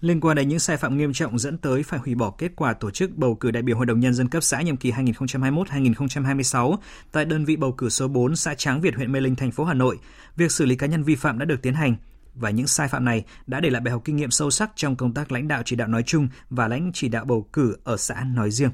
Liên 0.00 0.20
quan 0.20 0.36
đến 0.36 0.48
những 0.48 0.58
sai 0.58 0.76
phạm 0.76 0.96
nghiêm 0.96 1.12
trọng 1.12 1.38
dẫn 1.38 1.58
tới 1.58 1.82
phải 1.82 2.00
hủy 2.00 2.14
bỏ 2.14 2.30
kết 2.38 2.52
quả 2.56 2.72
tổ 2.72 2.90
chức 2.90 3.16
bầu 3.16 3.34
cử 3.34 3.50
đại 3.50 3.62
biểu 3.62 3.76
Hội 3.76 3.86
đồng 3.86 4.00
Nhân 4.00 4.14
dân 4.14 4.28
cấp 4.28 4.42
xã 4.42 4.62
nhiệm 4.62 4.76
kỳ 4.76 4.92
2021-2026 4.92 6.76
tại 7.12 7.24
đơn 7.24 7.44
vị 7.44 7.56
bầu 7.56 7.72
cử 7.72 7.88
số 7.88 8.08
4 8.08 8.36
xã 8.36 8.54
Tráng 8.54 8.80
Việt, 8.80 8.94
huyện 8.94 9.12
Mê 9.12 9.20
Linh, 9.20 9.36
thành 9.36 9.50
phố 9.50 9.64
Hà 9.64 9.74
Nội, 9.74 9.98
việc 10.36 10.52
xử 10.52 10.66
lý 10.66 10.76
cá 10.76 10.86
nhân 10.86 11.02
vi 11.02 11.14
phạm 11.14 11.38
đã 11.38 11.44
được 11.44 11.62
tiến 11.62 11.74
hành 11.74 11.96
và 12.34 12.50
những 12.50 12.66
sai 12.66 12.88
phạm 12.88 13.04
này 13.04 13.24
đã 13.46 13.60
để 13.60 13.70
lại 13.70 13.80
bài 13.80 13.92
học 13.92 14.02
kinh 14.04 14.16
nghiệm 14.16 14.30
sâu 14.30 14.50
sắc 14.50 14.70
trong 14.76 14.96
công 14.96 15.14
tác 15.14 15.32
lãnh 15.32 15.48
đạo 15.48 15.62
chỉ 15.64 15.76
đạo 15.76 15.88
nói 15.88 16.02
chung 16.02 16.28
và 16.50 16.68
lãnh 16.68 16.90
chỉ 16.94 17.08
đạo 17.08 17.24
bầu 17.24 17.48
cử 17.52 17.76
ở 17.84 17.96
xã 17.96 18.24
nói 18.24 18.50
riêng. 18.50 18.70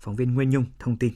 Phóng 0.00 0.16
viên 0.16 0.34
Nguyên 0.34 0.50
Nhung 0.50 0.64
thông 0.78 0.96
tin. 0.96 1.12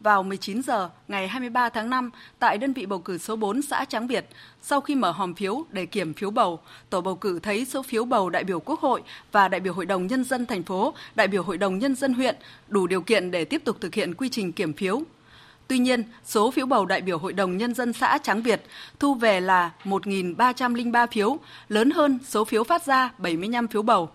Vào 0.00 0.22
19 0.22 0.62
giờ 0.62 0.90
ngày 1.08 1.28
23 1.28 1.68
tháng 1.68 1.90
5, 1.90 2.10
tại 2.38 2.58
đơn 2.58 2.72
vị 2.72 2.86
bầu 2.86 2.98
cử 2.98 3.18
số 3.18 3.36
4 3.36 3.62
xã 3.62 3.84
Tráng 3.84 4.06
Việt, 4.06 4.28
sau 4.62 4.80
khi 4.80 4.94
mở 4.94 5.10
hòm 5.10 5.34
phiếu 5.34 5.64
để 5.70 5.86
kiểm 5.86 6.14
phiếu 6.14 6.30
bầu, 6.30 6.60
tổ 6.90 7.00
bầu 7.00 7.16
cử 7.16 7.38
thấy 7.38 7.64
số 7.64 7.82
phiếu 7.82 8.04
bầu 8.04 8.30
đại 8.30 8.44
biểu 8.44 8.60
Quốc 8.60 8.80
hội 8.80 9.02
và 9.32 9.48
đại 9.48 9.60
biểu 9.60 9.72
Hội 9.72 9.86
đồng 9.86 10.06
Nhân 10.06 10.24
dân 10.24 10.46
thành 10.46 10.62
phố, 10.62 10.94
đại 11.14 11.28
biểu 11.28 11.42
Hội 11.42 11.58
đồng 11.58 11.78
Nhân 11.78 11.94
dân 11.94 12.14
huyện 12.14 12.36
đủ 12.68 12.86
điều 12.86 13.02
kiện 13.02 13.30
để 13.30 13.44
tiếp 13.44 13.62
tục 13.64 13.76
thực 13.80 13.94
hiện 13.94 14.14
quy 14.14 14.28
trình 14.28 14.52
kiểm 14.52 14.72
phiếu. 14.72 15.02
Tuy 15.68 15.78
nhiên, 15.78 16.02
số 16.24 16.50
phiếu 16.50 16.66
bầu 16.66 16.86
đại 16.86 17.00
biểu 17.00 17.18
Hội 17.18 17.32
đồng 17.32 17.56
Nhân 17.56 17.74
dân 17.74 17.92
xã 17.92 18.18
Tráng 18.22 18.42
Việt 18.42 18.62
thu 18.98 19.14
về 19.14 19.40
là 19.40 19.70
1.303 19.84 21.06
phiếu, 21.06 21.38
lớn 21.68 21.90
hơn 21.90 22.18
số 22.28 22.44
phiếu 22.44 22.64
phát 22.64 22.86
ra 22.86 23.12
75 23.18 23.68
phiếu 23.68 23.82
bầu. 23.82 24.10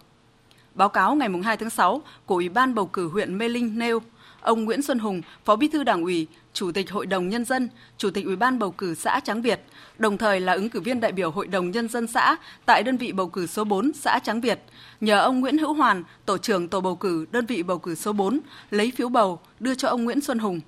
Báo 0.75 0.89
cáo 0.89 1.15
ngày 1.15 1.29
2 1.43 1.57
tháng 1.57 1.69
6 1.69 2.01
của 2.25 2.35
Ủy 2.35 2.49
ban 2.49 2.75
bầu 2.75 2.85
cử 2.85 3.07
huyện 3.07 3.37
Mê 3.37 3.49
Linh 3.49 3.79
nêu, 3.79 4.01
ông 4.41 4.65
Nguyễn 4.65 4.81
Xuân 4.81 4.99
Hùng, 4.99 5.21
Phó 5.45 5.55
Bí 5.55 5.67
thư 5.67 5.83
Đảng 5.83 6.03
ủy, 6.03 6.27
Chủ 6.53 6.71
tịch 6.71 6.91
Hội 6.91 7.05
đồng 7.05 7.29
Nhân 7.29 7.45
dân, 7.45 7.69
Chủ 7.97 8.09
tịch 8.09 8.25
Ủy 8.25 8.35
ban 8.35 8.59
bầu 8.59 8.71
cử 8.71 8.95
xã 8.95 9.19
Tráng 9.23 9.41
Việt, 9.41 9.61
đồng 9.97 10.17
thời 10.17 10.39
là 10.39 10.53
ứng 10.53 10.69
cử 10.69 10.79
viên 10.79 10.99
đại 10.99 11.11
biểu 11.11 11.31
Hội 11.31 11.47
đồng 11.47 11.71
Nhân 11.71 11.87
dân 11.87 12.07
xã 12.07 12.35
tại 12.65 12.83
đơn 12.83 12.97
vị 12.97 13.11
bầu 13.11 13.27
cử 13.27 13.47
số 13.47 13.63
4 13.63 13.91
xã 13.93 14.19
Tráng 14.19 14.41
Việt, 14.41 14.59
nhờ 15.01 15.19
ông 15.19 15.39
Nguyễn 15.39 15.57
Hữu 15.57 15.73
Hoàn, 15.73 16.03
Tổ 16.25 16.37
trưởng 16.37 16.67
Tổ 16.67 16.81
bầu 16.81 16.95
cử 16.95 17.25
đơn 17.31 17.45
vị 17.45 17.63
bầu 17.63 17.79
cử 17.79 17.95
số 17.95 18.13
4, 18.13 18.39
lấy 18.71 18.91
phiếu 18.95 19.09
bầu 19.09 19.39
đưa 19.59 19.75
cho 19.75 19.87
ông 19.87 20.03
Nguyễn 20.03 20.21
Xuân 20.21 20.39
Hùng. 20.39 20.59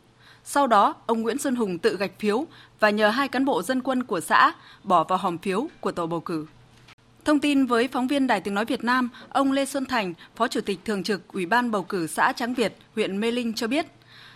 Sau 0.44 0.68
đó, 0.68 0.96
ông 1.06 1.22
Nguyễn 1.22 1.38
Xuân 1.38 1.56
Hùng 1.56 1.80
tự 1.80 1.98
gạch 1.98 2.20
phiếu 2.20 2.46
và 2.80 2.90
nhờ 2.90 3.10
hai 3.10 3.28
cán 3.28 3.46
bộ 3.46 3.62
dân 3.62 3.82
quân 3.82 4.04
của 4.04 4.20
xã 4.20 4.54
bỏ 4.84 5.04
vào 5.04 5.18
hòm 5.18 5.38
phiếu 5.38 5.68
của 5.80 5.92
tổ 5.92 6.08
bầu 6.08 6.20
cử. 6.20 6.46
Thông 7.26 7.40
tin 7.40 7.66
với 7.66 7.88
phóng 7.88 8.08
viên 8.08 8.28
Đài 8.28 8.42
Tiếng 8.42 8.54
Nói 8.54 8.66
Việt 8.66 8.84
Nam, 8.84 9.10
ông 9.30 9.52
Lê 9.52 9.66
Xuân 9.66 9.86
Thành, 9.86 10.14
Phó 10.36 10.48
Chủ 10.48 10.62
tịch 10.62 10.80
Thường 10.86 11.04
trực 11.04 11.28
Ủy 11.34 11.46
ban 11.46 11.72
Bầu 11.72 11.84
cử 11.84 12.08
xã 12.08 12.34
Tráng 12.36 12.54
Việt, 12.54 12.78
huyện 12.96 13.20
Mê 13.20 13.32
Linh 13.32 13.54
cho 13.54 13.68
biết, 13.68 13.86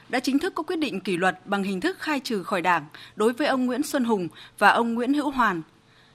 đã 0.10 0.20
chính 0.20 0.40
thức 0.40 0.54
có 0.56 0.64
quyết 0.64 0.76
định 0.76 1.02
kỷ 1.02 1.18
luật 1.18 1.40
bằng 1.46 1.64
hình 1.64 1.82
thức 1.82 2.00
khai 2.00 2.20
trừ 2.20 2.44
khỏi 2.44 2.62
Đảng 2.62 2.86
đối 3.16 3.34
với 3.34 3.48
ông 3.48 3.66
Nguyễn 3.66 3.84
Xuân 3.84 4.04
Hùng 4.04 4.28
và 4.58 4.70
ông 4.70 4.94
Nguyễn 4.94 5.14
Hữu 5.14 5.32
Hoàn. 5.32 5.62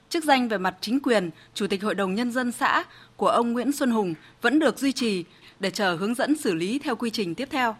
Chức 0.09 0.23
danh 0.23 0.47
về 0.47 0.57
mặt 0.57 0.75
chính 0.81 0.99
quyền, 0.99 1.29
Chủ 1.53 1.67
tịch 1.67 1.83
Hội 1.83 1.95
đồng 1.95 2.15
Nhân 2.15 2.31
dân 2.31 2.51
xã 2.51 2.83
của 3.17 3.29
ông 3.29 3.53
Nguyễn 3.53 3.71
Xuân 3.71 3.91
Hùng 3.91 4.13
vẫn 4.41 4.59
được 4.59 4.79
duy 4.79 4.91
trì 4.91 5.23
để 5.59 5.71
chờ 5.71 5.95
hướng 5.95 6.15
dẫn 6.15 6.35
xử 6.37 6.53
lý 6.53 6.79
theo 6.79 6.95
quy 6.95 7.09
trình 7.09 7.35
tiếp 7.35 7.47
theo. 7.51 7.75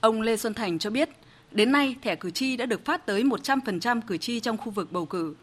Ông 0.00 0.20
Lê 0.20 0.36
Xuân 0.36 0.54
Thành 0.54 0.78
cho 0.78 0.90
biết, 0.90 1.08
đến 1.50 1.72
nay 1.72 1.96
thẻ 2.02 2.16
cử 2.16 2.30
tri 2.30 2.56
đã 2.56 2.66
được 2.66 2.84
phát 2.84 3.06
tới 3.06 3.22
100% 3.22 4.00
cử 4.06 4.16
tri 4.16 4.40
trong 4.40 4.56
khu 4.56 4.70
vực 4.70 4.92
bầu 4.92 5.06
cử. 5.06 5.34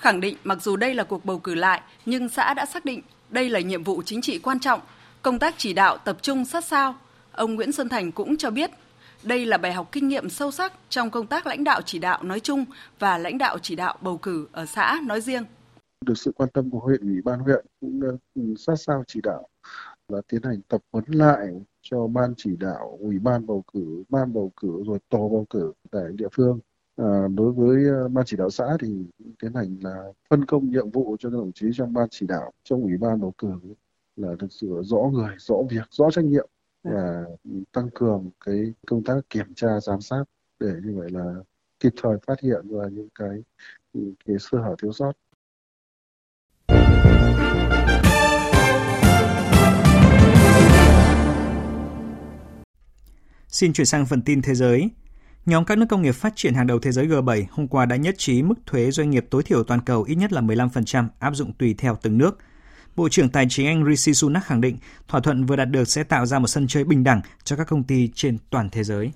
Khẳng 0.00 0.20
định 0.20 0.36
mặc 0.44 0.62
dù 0.62 0.76
đây 0.76 0.94
là 0.94 1.04
cuộc 1.04 1.24
bầu 1.24 1.38
cử 1.38 1.54
lại, 1.54 1.82
nhưng 2.06 2.28
xã 2.28 2.54
đã 2.54 2.66
xác 2.66 2.84
định 2.84 3.02
đây 3.30 3.50
là 3.50 3.60
nhiệm 3.60 3.84
vụ 3.84 4.02
chính 4.02 4.20
trị 4.20 4.38
quan 4.38 4.60
trọng, 4.60 4.80
công 5.22 5.38
tác 5.38 5.54
chỉ 5.58 5.72
đạo 5.72 5.98
tập 5.98 6.16
trung 6.22 6.44
sát 6.44 6.64
sao. 6.64 6.94
Ông 7.32 7.54
Nguyễn 7.54 7.72
Xuân 7.72 7.88
Thành 7.88 8.12
cũng 8.12 8.36
cho 8.36 8.50
biết 8.50 8.70
đây 9.22 9.46
là 9.46 9.58
bài 9.58 9.72
học 9.72 9.88
kinh 9.92 10.08
nghiệm 10.08 10.30
sâu 10.30 10.50
sắc 10.50 10.72
trong 10.88 11.10
công 11.10 11.26
tác 11.26 11.46
lãnh 11.46 11.64
đạo 11.64 11.80
chỉ 11.84 11.98
đạo 11.98 12.22
nói 12.22 12.40
chung 12.40 12.64
và 12.98 13.18
lãnh 13.18 13.38
đạo 13.38 13.58
chỉ 13.58 13.76
đạo 13.76 13.98
bầu 14.00 14.18
cử 14.18 14.48
ở 14.52 14.66
xã 14.66 15.00
nói 15.06 15.20
riêng. 15.20 15.44
Được 16.06 16.18
sự 16.18 16.32
quan 16.36 16.48
tâm 16.54 16.70
của 16.70 16.78
huyện 16.78 17.00
ủy 17.00 17.22
ban 17.24 17.38
huyện 17.40 17.66
cũng 17.80 18.00
ừ, 18.34 18.42
sát 18.58 18.76
sao 18.76 19.04
chỉ 19.06 19.20
đạo 19.22 19.48
và 20.08 20.20
tiến 20.28 20.42
hành 20.42 20.60
tập 20.68 20.80
huấn 20.92 21.04
lại 21.08 21.46
cho 21.82 22.06
ban 22.06 22.34
chỉ 22.36 22.50
đạo, 22.56 22.98
ủy 23.00 23.18
ban 23.18 23.46
bầu 23.46 23.64
cử, 23.72 24.04
ban 24.08 24.32
bầu 24.32 24.52
cử 24.56 24.82
rồi 24.86 24.98
tổ 25.08 25.18
bầu 25.18 25.46
cử 25.50 25.72
tại 25.90 26.04
địa 26.14 26.28
phương. 26.32 26.58
À, 27.00 27.28
đối 27.34 27.52
với 27.52 27.84
ờ, 27.88 28.08
ban 28.08 28.24
chỉ 28.24 28.36
đạo 28.36 28.50
xã 28.50 28.64
thì 28.80 28.88
tiến 29.42 29.54
hành 29.54 29.76
là 29.82 30.12
phân 30.30 30.44
công 30.44 30.70
nhiệm 30.70 30.90
vụ 30.90 31.16
cho 31.20 31.30
các 31.30 31.36
đồng 31.36 31.52
chí 31.52 31.66
trong 31.74 31.92
ban 31.92 32.08
chỉ 32.10 32.26
đạo, 32.26 32.52
trong 32.64 32.82
ủy 32.82 32.96
ban 32.96 33.20
bầu 33.20 33.34
cử 33.38 33.52
là 34.16 34.28
thực 34.38 34.52
sự 34.52 34.82
rõ 34.84 34.98
người, 35.12 35.34
rõ 35.38 35.54
việc, 35.70 35.86
rõ 35.90 36.10
trách 36.10 36.24
nhiệm 36.24 36.48
Dạ. 36.84 36.90
và 36.94 37.24
tăng 37.72 37.90
cường 37.94 38.30
cái 38.44 38.74
công 38.86 39.04
tác 39.04 39.16
kiểm 39.30 39.54
tra 39.54 39.80
giám 39.80 40.00
sát 40.00 40.24
để 40.60 40.72
như 40.84 40.94
vậy 40.98 41.10
là 41.10 41.34
kịp 41.80 41.92
thời 42.02 42.16
phát 42.26 42.40
hiện 42.40 42.68
ra 42.68 42.88
những 42.92 43.08
cái 43.14 43.42
cái 44.26 44.36
sơ 44.38 44.58
hở 44.58 44.74
thiếu 44.82 44.92
sót. 44.92 45.12
Xin 53.48 53.72
chuyển 53.72 53.86
sang 53.86 54.06
phần 54.06 54.22
tin 54.22 54.42
thế 54.42 54.54
giới. 54.54 54.90
Nhóm 55.46 55.64
các 55.64 55.78
nước 55.78 55.86
công 55.88 56.02
nghiệp 56.02 56.12
phát 56.12 56.32
triển 56.36 56.54
hàng 56.54 56.66
đầu 56.66 56.78
thế 56.78 56.92
giới 56.92 57.06
G7 57.08 57.44
hôm 57.50 57.68
qua 57.68 57.86
đã 57.86 57.96
nhất 57.96 58.14
trí 58.18 58.42
mức 58.42 58.54
thuế 58.66 58.90
doanh 58.90 59.10
nghiệp 59.10 59.26
tối 59.30 59.42
thiểu 59.42 59.64
toàn 59.64 59.80
cầu 59.80 60.02
ít 60.02 60.14
nhất 60.14 60.32
là 60.32 60.40
15% 60.40 61.08
áp 61.18 61.34
dụng 61.34 61.52
tùy 61.52 61.74
theo 61.78 61.98
từng 62.02 62.18
nước– 62.18 62.38
Bộ 62.96 63.08
trưởng 63.08 63.28
Tài 63.28 63.46
chính 63.48 63.66
Anh 63.66 63.84
Rishi 63.84 64.14
Sunak 64.14 64.44
khẳng 64.46 64.60
định 64.60 64.78
thỏa 65.08 65.20
thuận 65.20 65.46
vừa 65.46 65.56
đạt 65.56 65.70
được 65.70 65.88
sẽ 65.88 66.02
tạo 66.04 66.26
ra 66.26 66.38
một 66.38 66.46
sân 66.46 66.66
chơi 66.66 66.84
bình 66.84 67.04
đẳng 67.04 67.20
cho 67.44 67.56
các 67.56 67.64
công 67.64 67.82
ty 67.82 68.08
trên 68.14 68.38
toàn 68.50 68.70
thế 68.70 68.84
giới. 68.84 69.12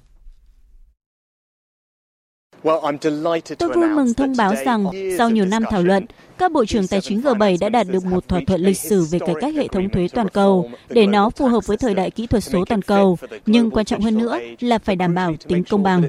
Tôi 3.59 3.73
vui 3.75 3.89
mừng 3.89 4.15
thông 4.15 4.37
báo 4.37 4.55
rằng 4.65 4.87
sau 5.19 5.31
nhiều 5.31 5.45
năm 5.45 5.65
thảo 5.71 5.83
luận, 5.83 6.07
các 6.39 6.53
bộ 6.53 6.65
trưởng 6.65 6.87
tài 6.87 7.01
chính 7.01 7.21
G7 7.21 7.57
đã 7.61 7.69
đạt 7.69 7.87
được 7.89 8.05
một 8.05 8.29
thỏa 8.29 8.41
thuận 8.47 8.61
lịch 8.61 8.79
sử 8.79 9.05
về 9.11 9.19
cải 9.19 9.35
cách 9.41 9.55
hệ 9.55 9.69
thống 9.69 9.91
thuế 9.91 10.09
toàn 10.09 10.29
cầu. 10.29 10.71
để 10.89 11.07
nó 11.07 11.31
phù 11.31 11.47
hợp 11.47 11.67
với 11.67 11.77
thời 11.77 11.95
đại 11.95 12.11
kỹ 12.11 12.27
thuật 12.27 12.45
số 12.45 12.65
toàn 12.65 12.83
cầu, 12.83 13.19
nhưng 13.47 13.71
quan 13.71 13.87
trọng 13.87 14.01
hơn 14.01 14.19
nữa 14.19 14.39
là 14.61 14.79
phải 14.79 14.97
đảm 14.97 15.15
bảo 15.15 15.35
tính 15.49 15.65
công 15.65 15.83
bằng. 15.83 16.03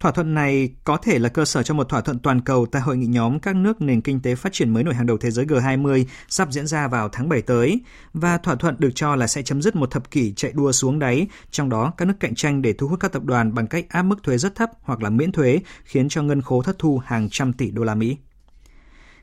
Thỏa 0.00 0.12
thuận 0.12 0.34
này 0.34 0.70
có 0.84 0.96
thể 0.96 1.18
là 1.18 1.28
cơ 1.28 1.44
sở 1.44 1.62
cho 1.62 1.74
một 1.74 1.88
thỏa 1.88 2.00
thuận 2.00 2.18
toàn 2.18 2.40
cầu 2.40 2.66
tại 2.66 2.82
hội 2.82 2.96
nghị 2.96 3.06
nhóm 3.06 3.38
các 3.40 3.56
nước 3.56 3.80
nền 3.80 4.00
kinh 4.00 4.20
tế 4.20 4.34
phát 4.34 4.52
triển 4.52 4.70
mới 4.70 4.84
nổi 4.84 4.94
hàng 4.94 5.06
đầu 5.06 5.18
thế 5.18 5.30
giới 5.30 5.46
G20 5.46 6.04
sắp 6.28 6.48
diễn 6.50 6.66
ra 6.66 6.88
vào 6.88 7.08
tháng 7.08 7.28
7 7.28 7.42
tới, 7.42 7.80
và 8.12 8.38
thỏa 8.38 8.54
thuận 8.54 8.74
được 8.78 8.90
cho 8.94 9.16
là 9.16 9.26
sẽ 9.26 9.42
chấm 9.42 9.62
dứt 9.62 9.76
một 9.76 9.90
thập 9.90 10.10
kỷ 10.10 10.32
chạy 10.32 10.52
đua 10.52 10.72
xuống 10.72 10.98
đáy, 10.98 11.26
trong 11.50 11.68
đó 11.68 11.92
các 11.96 12.04
nước 12.04 12.14
cạnh 12.20 12.34
tranh 12.34 12.62
để 12.62 12.72
thu 12.72 12.88
hút 12.88 13.00
các 13.00 13.12
tập 13.12 13.24
đoàn 13.24 13.54
bằng 13.54 13.66
cách 13.66 13.86
áp 13.88 14.02
mức 14.02 14.22
thuế 14.22 14.38
rất 14.38 14.54
thấp 14.54 14.70
hoặc 14.80 15.02
là 15.02 15.10
miễn 15.10 15.32
thuế, 15.32 15.60
khiến 15.84 16.08
cho 16.08 16.22
ngân 16.22 16.42
khố 16.42 16.62
thất 16.62 16.78
thu 16.78 16.98
hàng 16.98 17.28
trăm 17.30 17.52
tỷ 17.52 17.70
đô 17.70 17.84
la 17.84 17.94
Mỹ. 17.94 18.16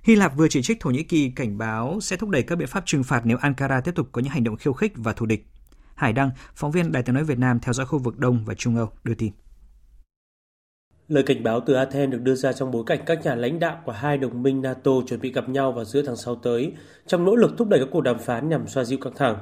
Hy 0.04 0.15
Lạp 0.15 0.38
vừa 0.38 0.48
chỉ 0.48 0.62
trích 0.62 0.80
Thổ 0.80 0.89
Nhĩ 0.89 1.04
Kỳ 1.04 1.30
cảnh 1.30 1.58
báo 1.58 2.00
sẽ 2.02 2.17
thúc 2.17 2.30
đẩy 2.30 2.43
các 2.43 2.56
biện 2.56 2.67
pháp 2.67 2.84
trừng 2.86 3.04
phạt 3.04 3.21
nếu 3.26 3.38
Ankara 3.38 3.82
tiếp 3.82 3.91
tục 3.95 4.10
có 4.12 4.21
những 4.21 4.32
hành 4.32 4.43
động 4.43 4.58
khiêu 4.58 4.74
khích 4.74 4.93
và 4.95 5.13
thù 5.13 5.26
địch. 5.26 5.48
Hải 5.95 6.13
Đăng, 6.13 6.32
phóng 6.56 6.71
viên 6.71 6.91
Đài 6.91 7.04
tiếng 7.04 7.15
nói 7.15 7.24
Việt 7.24 7.39
Nam 7.39 7.60
theo 7.60 7.74
dõi 7.74 7.86
khu 7.86 8.00
vực 8.00 8.17
Đông 8.17 8.45
và 8.45 8.54
Trung 8.54 8.76
Âu 8.76 8.89
đưa 9.04 9.13
tin. 9.13 9.32
Lời 11.08 11.24
cảnh 11.24 11.44
báo 11.44 11.60
từ 11.60 11.74
Athens 11.74 12.12
được 12.12 12.22
đưa 12.22 12.36
ra 12.36 12.54
trong 12.54 12.72
bối 12.72 12.84
cảnh 12.86 13.00
các 13.06 13.26
nhà 13.26 13.36
lãnh 13.36 13.60
đạo 13.60 13.82
của 13.86 13.92
hai 13.92 14.18
đồng 14.18 14.44
minh 14.44 14.62
NATO 14.62 14.92
chuẩn 15.08 15.20
bị 15.20 15.32
gặp 15.32 15.50
nhau 15.50 15.72
vào 15.72 15.86
giữa 15.86 16.02
tháng 16.02 16.16
6 16.16 16.36
tới 16.36 16.74
trong 17.08 17.26
nỗ 17.26 17.36
lực 17.36 17.52
thúc 17.58 17.68
đẩy 17.68 17.80
các 17.80 17.89
cuộc 17.92 18.02
đàm 18.02 18.20
phán 18.20 18.50
nhằm 18.50 18.68
xoa 18.68 18.84
dịu 18.84 18.98
căng 19.02 19.13
thẳng. 19.16 19.38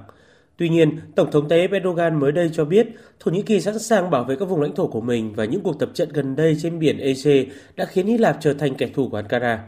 Tuy 0.57 0.69
nhiên, 0.69 0.99
Tổng 1.15 1.31
thống 1.31 1.49
Tayyip 1.49 1.71
Erdogan 1.71 2.19
mới 2.19 2.31
đây 2.31 2.49
cho 2.53 2.65
biết 2.65 2.87
Thổ 3.19 3.31
Nhĩ 3.31 3.41
Kỳ 3.41 3.61
sẵn 3.61 3.79
sàng 3.79 4.09
bảo 4.09 4.23
vệ 4.23 4.35
các 4.35 4.45
vùng 4.45 4.61
lãnh 4.61 4.75
thổ 4.75 4.87
của 4.87 5.01
mình 5.01 5.33
và 5.35 5.45
những 5.45 5.61
cuộc 5.61 5.79
tập 5.79 5.89
trận 5.93 6.09
gần 6.13 6.35
đây 6.35 6.57
trên 6.61 6.79
biển 6.79 6.97
Ege 6.97 7.45
đã 7.75 7.85
khiến 7.85 8.07
Hy 8.07 8.17
Lạp 8.17 8.37
trở 8.41 8.53
thành 8.53 8.75
kẻ 8.75 8.87
thù 8.93 9.09
của 9.09 9.17
Ankara. 9.17 9.63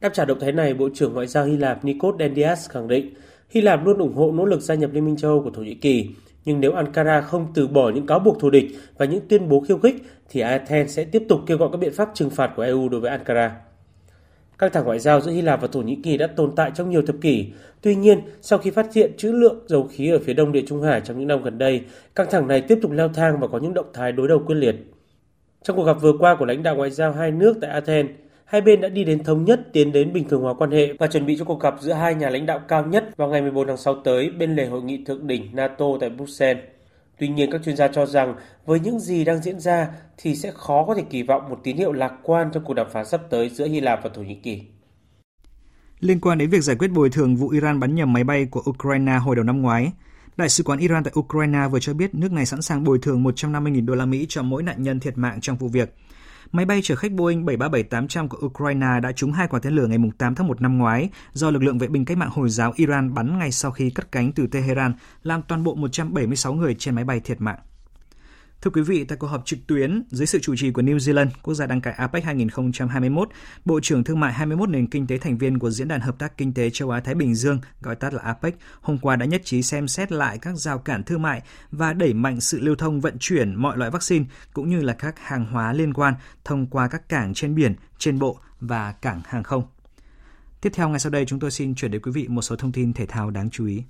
Đáp 0.00 0.10
trả 0.14 0.24
động 0.24 0.40
thái 0.40 0.52
này, 0.52 0.74
Bộ 0.74 0.88
trưởng 0.94 1.12
Ngoại 1.14 1.26
giao 1.26 1.44
Hy 1.44 1.56
Lạp 1.56 1.84
Nikos 1.84 2.18
Dendias 2.18 2.70
khẳng 2.70 2.88
định 2.88 3.14
Hy 3.50 3.60
Lạp 3.60 3.86
luôn 3.86 3.98
ủng 3.98 4.14
hộ 4.14 4.32
nỗ 4.32 4.44
lực 4.44 4.60
gia 4.60 4.74
nhập 4.74 4.90
Liên 4.92 5.04
minh 5.04 5.16
châu 5.16 5.30
Âu 5.30 5.42
của 5.42 5.50
Thổ 5.50 5.62
Nhĩ 5.62 5.74
Kỳ 5.74 6.08
nhưng 6.46 6.60
nếu 6.60 6.72
Ankara 6.72 7.20
không 7.20 7.46
từ 7.54 7.68
bỏ 7.68 7.90
những 7.90 8.06
cáo 8.06 8.18
buộc 8.18 8.40
thù 8.40 8.50
địch 8.50 8.66
và 8.98 9.06
những 9.06 9.20
tuyên 9.28 9.48
bố 9.48 9.60
khiêu 9.60 9.78
khích, 9.78 9.96
thì 10.28 10.40
Athens 10.40 10.96
sẽ 10.96 11.04
tiếp 11.04 11.22
tục 11.28 11.40
kêu 11.46 11.58
gọi 11.58 11.68
các 11.72 11.78
biện 11.78 11.92
pháp 11.92 12.10
trừng 12.14 12.30
phạt 12.30 12.52
của 12.56 12.62
EU 12.62 12.88
đối 12.88 13.00
với 13.00 13.10
Ankara. 13.10 13.56
Căng 14.58 14.70
thẳng 14.72 14.84
ngoại 14.84 14.98
giao 14.98 15.20
giữa 15.20 15.32
Hy 15.32 15.42
Lạp 15.42 15.60
và 15.60 15.68
Thổ 15.68 15.82
Nhĩ 15.82 15.96
Kỳ 16.02 16.16
đã 16.16 16.26
tồn 16.26 16.52
tại 16.56 16.70
trong 16.74 16.90
nhiều 16.90 17.02
thập 17.02 17.16
kỷ. 17.20 17.46
Tuy 17.82 17.94
nhiên, 17.94 18.20
sau 18.40 18.58
khi 18.58 18.70
phát 18.70 18.94
hiện 18.94 19.12
trữ 19.16 19.32
lượng 19.32 19.64
dầu 19.66 19.88
khí 19.92 20.10
ở 20.10 20.18
phía 20.18 20.34
đông 20.34 20.52
Địa 20.52 20.62
Trung 20.66 20.82
Hải 20.82 21.00
trong 21.00 21.18
những 21.18 21.28
năm 21.28 21.42
gần 21.42 21.58
đây, 21.58 21.80
căng 22.14 22.26
thẳng 22.30 22.48
này 22.48 22.60
tiếp 22.60 22.78
tục 22.82 22.90
leo 22.90 23.08
thang 23.08 23.40
và 23.40 23.48
có 23.48 23.58
những 23.58 23.74
động 23.74 23.86
thái 23.92 24.12
đối 24.12 24.28
đầu 24.28 24.42
quyết 24.46 24.54
liệt. 24.54 24.76
Trong 25.62 25.76
cuộc 25.76 25.84
gặp 25.84 25.96
vừa 26.00 26.12
qua 26.18 26.36
của 26.38 26.44
lãnh 26.44 26.62
đạo 26.62 26.76
ngoại 26.76 26.90
giao 26.90 27.12
hai 27.12 27.30
nước 27.30 27.56
tại 27.60 27.70
Athens, 27.70 28.10
hai 28.46 28.60
bên 28.60 28.80
đã 28.80 28.88
đi 28.88 29.04
đến 29.04 29.24
thống 29.24 29.44
nhất 29.44 29.60
tiến 29.72 29.92
đến 29.92 30.12
bình 30.12 30.28
thường 30.28 30.42
hóa 30.42 30.54
quan 30.54 30.70
hệ 30.70 30.92
và 30.92 31.06
chuẩn 31.06 31.26
bị 31.26 31.36
cho 31.38 31.44
cuộc 31.44 31.60
gặp 31.60 31.74
giữa 31.80 31.92
hai 31.92 32.14
nhà 32.14 32.30
lãnh 32.30 32.46
đạo 32.46 32.60
cao 32.68 32.86
nhất 32.86 33.16
vào 33.16 33.28
ngày 33.28 33.42
14 33.42 33.66
tháng 33.66 33.76
6 33.76 33.94
tới 34.04 34.30
bên 34.30 34.56
lề 34.56 34.66
hội 34.66 34.82
nghị 34.82 35.04
thượng 35.04 35.26
đỉnh 35.26 35.56
NATO 35.56 35.86
tại 36.00 36.10
Bruxelles. 36.10 36.64
Tuy 37.18 37.28
nhiên, 37.28 37.50
các 37.50 37.60
chuyên 37.64 37.76
gia 37.76 37.88
cho 37.88 38.06
rằng 38.06 38.34
với 38.66 38.80
những 38.80 39.00
gì 39.00 39.24
đang 39.24 39.42
diễn 39.42 39.60
ra 39.60 39.88
thì 40.16 40.34
sẽ 40.34 40.50
khó 40.54 40.84
có 40.86 40.94
thể 40.94 41.02
kỳ 41.10 41.22
vọng 41.22 41.42
một 41.50 41.60
tín 41.62 41.76
hiệu 41.76 41.92
lạc 41.92 42.12
quan 42.22 42.50
trong 42.52 42.64
cuộc 42.64 42.74
đàm 42.74 42.86
phán 42.92 43.06
sắp 43.06 43.20
tới 43.30 43.48
giữa 43.48 43.68
Hy 43.68 43.80
Lạp 43.80 44.00
và 44.02 44.10
Thổ 44.14 44.22
Nhĩ 44.22 44.34
Kỳ. 44.34 44.62
Liên 46.00 46.20
quan 46.20 46.38
đến 46.38 46.50
việc 46.50 46.60
giải 46.60 46.76
quyết 46.76 46.88
bồi 46.88 47.10
thường 47.10 47.36
vụ 47.36 47.48
Iran 47.48 47.80
bắn 47.80 47.94
nhầm 47.94 48.12
máy 48.12 48.24
bay 48.24 48.46
của 48.50 48.62
Ukraine 48.70 49.12
hồi 49.12 49.36
đầu 49.36 49.44
năm 49.44 49.62
ngoái, 49.62 49.92
Đại 50.36 50.48
sứ 50.48 50.64
quán 50.64 50.78
Iran 50.78 51.04
tại 51.04 51.12
Ukraine 51.18 51.68
vừa 51.70 51.80
cho 51.80 51.94
biết 51.94 52.14
nước 52.14 52.32
này 52.32 52.46
sẵn 52.46 52.62
sàng 52.62 52.84
bồi 52.84 52.98
thường 53.02 53.24
150.000 53.24 53.86
đô 53.86 53.94
la 53.94 54.06
Mỹ 54.06 54.26
cho 54.28 54.42
mỗi 54.42 54.62
nạn 54.62 54.82
nhân 54.82 55.00
thiệt 55.00 55.18
mạng 55.18 55.40
trong 55.40 55.56
vụ 55.56 55.68
việc. 55.68 55.94
Máy 56.52 56.64
bay 56.64 56.80
chở 56.82 56.96
khách 56.96 57.12
Boeing 57.12 57.44
737-800 57.46 58.28
của 58.28 58.46
Ukraine 58.46 59.00
đã 59.02 59.12
trúng 59.12 59.32
hai 59.32 59.48
quả 59.48 59.60
tên 59.60 59.72
lửa 59.72 59.86
ngày 59.86 59.98
8 60.18 60.34
tháng 60.34 60.48
1 60.48 60.60
năm 60.60 60.78
ngoái 60.78 61.08
do 61.32 61.50
lực 61.50 61.62
lượng 61.62 61.78
vệ 61.78 61.88
binh 61.88 62.04
cách 62.04 62.18
mạng 62.18 62.30
Hồi 62.32 62.50
giáo 62.50 62.72
Iran 62.76 63.14
bắn 63.14 63.38
ngay 63.38 63.52
sau 63.52 63.70
khi 63.70 63.90
cất 63.90 64.12
cánh 64.12 64.32
từ 64.32 64.46
Tehran, 64.46 64.92
làm 65.22 65.42
toàn 65.42 65.64
bộ 65.64 65.74
176 65.74 66.54
người 66.54 66.74
trên 66.74 66.94
máy 66.94 67.04
bay 67.04 67.20
thiệt 67.20 67.40
mạng. 67.40 67.58
Thưa 68.62 68.70
quý 68.70 68.82
vị, 68.82 69.04
tại 69.04 69.18
cuộc 69.18 69.26
họp 69.26 69.44
trực 69.44 69.58
tuyến 69.66 70.02
dưới 70.10 70.26
sự 70.26 70.38
chủ 70.42 70.56
trì 70.56 70.70
của 70.70 70.82
New 70.82 70.96
Zealand, 70.96 71.28
quốc 71.42 71.54
gia 71.54 71.66
đăng 71.66 71.80
cai 71.80 71.94
APEC 71.94 72.24
2021, 72.24 73.28
Bộ 73.64 73.80
trưởng 73.82 74.04
Thương 74.04 74.20
mại 74.20 74.32
21 74.32 74.68
nền 74.68 74.86
kinh 74.86 75.06
tế 75.06 75.18
thành 75.18 75.38
viên 75.38 75.58
của 75.58 75.70
Diễn 75.70 75.88
đàn 75.88 76.00
Hợp 76.00 76.18
tác 76.18 76.36
Kinh 76.36 76.54
tế 76.54 76.70
Châu 76.70 76.90
Á-Thái 76.90 77.14
Bình 77.14 77.34
Dương, 77.34 77.60
gọi 77.80 77.96
tắt 77.96 78.14
là 78.14 78.20
APEC, 78.22 78.56
hôm 78.80 78.98
qua 78.98 79.16
đã 79.16 79.26
nhất 79.26 79.42
trí 79.44 79.62
xem 79.62 79.88
xét 79.88 80.12
lại 80.12 80.38
các 80.38 80.56
rào 80.56 80.78
cản 80.78 81.02
thương 81.02 81.22
mại 81.22 81.42
và 81.70 81.92
đẩy 81.92 82.14
mạnh 82.14 82.40
sự 82.40 82.60
lưu 82.60 82.76
thông 82.76 83.00
vận 83.00 83.16
chuyển 83.20 83.54
mọi 83.54 83.76
loại 83.76 83.90
vaccine 83.90 84.24
cũng 84.52 84.68
như 84.68 84.82
là 84.82 84.92
các 84.92 85.18
hàng 85.18 85.46
hóa 85.46 85.72
liên 85.72 85.94
quan 85.94 86.14
thông 86.44 86.66
qua 86.66 86.88
các 86.88 87.08
cảng 87.08 87.34
trên 87.34 87.54
biển, 87.54 87.74
trên 87.98 88.18
bộ 88.18 88.38
và 88.60 88.92
cảng 88.92 89.20
hàng 89.24 89.42
không. 89.42 89.62
Tiếp 90.60 90.70
theo 90.74 90.88
ngay 90.88 90.98
sau 90.98 91.10
đây 91.10 91.24
chúng 91.26 91.40
tôi 91.40 91.50
xin 91.50 91.74
chuyển 91.74 91.90
đến 91.90 92.02
quý 92.02 92.12
vị 92.12 92.28
một 92.28 92.42
số 92.42 92.56
thông 92.56 92.72
tin 92.72 92.92
thể 92.92 93.06
thao 93.06 93.30
đáng 93.30 93.50
chú 93.50 93.66
ý. 93.66 93.82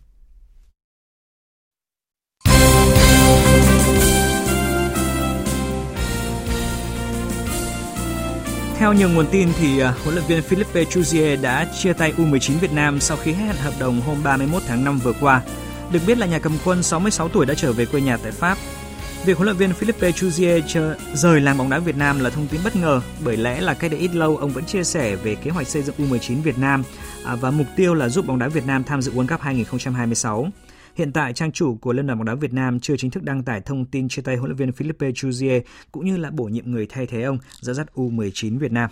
Theo 8.78 8.92
nhiều 8.92 9.08
nguồn 9.08 9.26
tin 9.30 9.48
thì 9.58 9.80
à, 9.80 9.94
huấn 10.04 10.14
luyện 10.14 10.26
viên 10.28 10.42
Philippe 10.42 10.84
Chuzier 10.84 11.40
đã 11.42 11.64
chia 11.64 11.92
tay 11.92 12.12
U19 12.16 12.58
Việt 12.58 12.72
Nam 12.72 13.00
sau 13.00 13.16
khi 13.16 13.32
hết 13.32 13.44
hạn 13.46 13.56
hợp 13.56 13.72
đồng 13.78 14.00
hôm 14.00 14.22
31 14.24 14.62
tháng 14.66 14.84
5 14.84 14.98
vừa 14.98 15.12
qua. 15.20 15.42
Được 15.92 16.00
biết 16.06 16.18
là 16.18 16.26
nhà 16.26 16.38
cầm 16.38 16.52
quân 16.64 16.82
66 16.82 17.28
tuổi 17.28 17.46
đã 17.46 17.54
trở 17.54 17.72
về 17.72 17.86
quê 17.86 18.00
nhà 18.00 18.16
tại 18.16 18.32
Pháp. 18.32 18.58
Việc 19.24 19.36
huấn 19.36 19.46
luyện 19.46 19.56
viên 19.56 19.72
Philippe 19.72 20.10
Chuzier 20.10 20.94
rời 21.14 21.40
làng 21.40 21.58
bóng 21.58 21.70
đá 21.70 21.78
Việt 21.78 21.96
Nam 21.96 22.20
là 22.20 22.30
thông 22.30 22.46
tin 22.46 22.60
bất 22.64 22.76
ngờ, 22.76 23.00
bởi 23.24 23.36
lẽ 23.36 23.60
là 23.60 23.74
cách 23.74 23.90
đây 23.90 24.00
ít 24.00 24.14
lâu 24.14 24.36
ông 24.36 24.50
vẫn 24.50 24.64
chia 24.64 24.84
sẻ 24.84 25.16
về 25.16 25.34
kế 25.34 25.50
hoạch 25.50 25.68
xây 25.68 25.82
dựng 25.82 25.96
U19 25.98 26.42
Việt 26.42 26.58
Nam 26.58 26.82
à, 27.24 27.34
và 27.34 27.50
mục 27.50 27.66
tiêu 27.76 27.94
là 27.94 28.08
giúp 28.08 28.26
bóng 28.26 28.38
đá 28.38 28.48
Việt 28.48 28.66
Nam 28.66 28.84
tham 28.84 29.02
dự 29.02 29.12
World 29.12 29.26
Cup 29.26 29.40
2026. 29.40 30.50
Hiện 30.96 31.12
tại, 31.12 31.32
trang 31.32 31.52
chủ 31.52 31.76
của 31.76 31.92
Liên 31.92 32.06
đoàn 32.06 32.18
bóng 32.18 32.26
đá 32.26 32.34
Việt 32.34 32.52
Nam 32.52 32.80
chưa 32.80 32.96
chính 32.96 33.10
thức 33.10 33.22
đăng 33.22 33.42
tải 33.42 33.60
thông 33.60 33.84
tin 33.84 34.08
chia 34.08 34.22
tay 34.22 34.36
huấn 34.36 34.50
luyện 34.50 34.56
viên 34.56 34.72
Philippe 34.72 35.10
Chuzier 35.10 35.60
cũng 35.92 36.06
như 36.06 36.16
là 36.16 36.30
bổ 36.30 36.44
nhiệm 36.44 36.70
người 36.70 36.86
thay 36.88 37.06
thế 37.06 37.22
ông 37.22 37.38
dẫn 37.60 37.74
dắt 37.74 37.86
U19 37.94 38.58
Việt 38.58 38.72
Nam. 38.72 38.90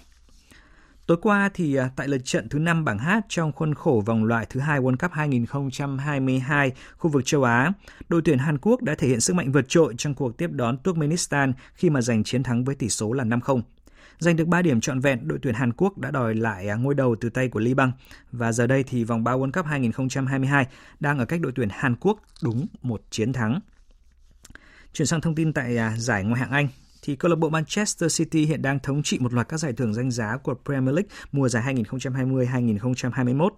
Tối 1.06 1.16
qua 1.22 1.50
thì 1.54 1.74
à, 1.74 1.90
tại 1.96 2.08
lượt 2.08 2.20
trận 2.24 2.48
thứ 2.48 2.58
5 2.58 2.84
bảng 2.84 2.98
H 2.98 3.08
trong 3.28 3.52
khuôn 3.52 3.74
khổ 3.74 4.02
vòng 4.06 4.24
loại 4.24 4.46
thứ 4.50 4.60
hai 4.60 4.80
World 4.80 4.96
Cup 4.96 5.12
2022 5.12 6.72
khu 6.96 7.10
vực 7.10 7.22
châu 7.26 7.42
Á, 7.42 7.72
đội 8.08 8.22
tuyển 8.24 8.38
Hàn 8.38 8.58
Quốc 8.58 8.82
đã 8.82 8.94
thể 8.94 9.08
hiện 9.08 9.20
sức 9.20 9.36
mạnh 9.36 9.52
vượt 9.52 9.64
trội 9.68 9.94
trong 9.98 10.14
cuộc 10.14 10.36
tiếp 10.38 10.50
đón 10.50 10.78
Turkmenistan 10.78 11.52
khi 11.74 11.90
mà 11.90 12.00
giành 12.00 12.24
chiến 12.24 12.42
thắng 12.42 12.64
với 12.64 12.74
tỷ 12.74 12.88
số 12.88 13.12
là 13.12 13.24
5-0. 13.24 13.60
Giành 14.18 14.36
được 14.36 14.48
3 14.48 14.62
điểm 14.62 14.80
trọn 14.80 15.00
vẹn, 15.00 15.28
đội 15.28 15.38
tuyển 15.42 15.54
Hàn 15.54 15.72
Quốc 15.72 15.98
đã 15.98 16.10
đòi 16.10 16.34
lại 16.34 16.68
à, 16.68 16.74
ngôi 16.74 16.94
đầu 16.94 17.16
từ 17.20 17.30
tay 17.30 17.48
của 17.48 17.60
Liban 17.60 17.92
và 18.32 18.52
giờ 18.52 18.66
đây 18.66 18.82
thì 18.82 19.04
vòng 19.04 19.24
3 19.24 19.32
World 19.32 19.52
Cup 19.52 19.66
2022 19.66 20.66
đang 21.00 21.18
ở 21.18 21.24
cách 21.24 21.40
đội 21.40 21.52
tuyển 21.54 21.68
Hàn 21.72 21.96
Quốc 21.96 22.18
đúng 22.42 22.66
một 22.82 23.02
chiến 23.10 23.32
thắng. 23.32 23.60
Chuyển 24.92 25.06
sang 25.06 25.20
thông 25.20 25.34
tin 25.34 25.52
tại 25.52 25.76
à, 25.76 25.96
giải 25.96 26.24
ngoại 26.24 26.40
hạng 26.40 26.50
Anh, 26.50 26.68
thì 27.04 27.16
câu 27.16 27.28
lạc 27.28 27.36
bộ 27.36 27.48
Manchester 27.48 28.18
City 28.18 28.44
hiện 28.44 28.62
đang 28.62 28.78
thống 28.78 29.02
trị 29.02 29.18
một 29.20 29.32
loạt 29.32 29.48
các 29.48 29.56
giải 29.56 29.72
thưởng 29.72 29.94
danh 29.94 30.10
giá 30.10 30.36
của 30.42 30.54
Premier 30.64 30.94
League 30.94 31.08
mùa 31.32 31.48
giải 31.48 31.74
2020-2021. 31.74 33.48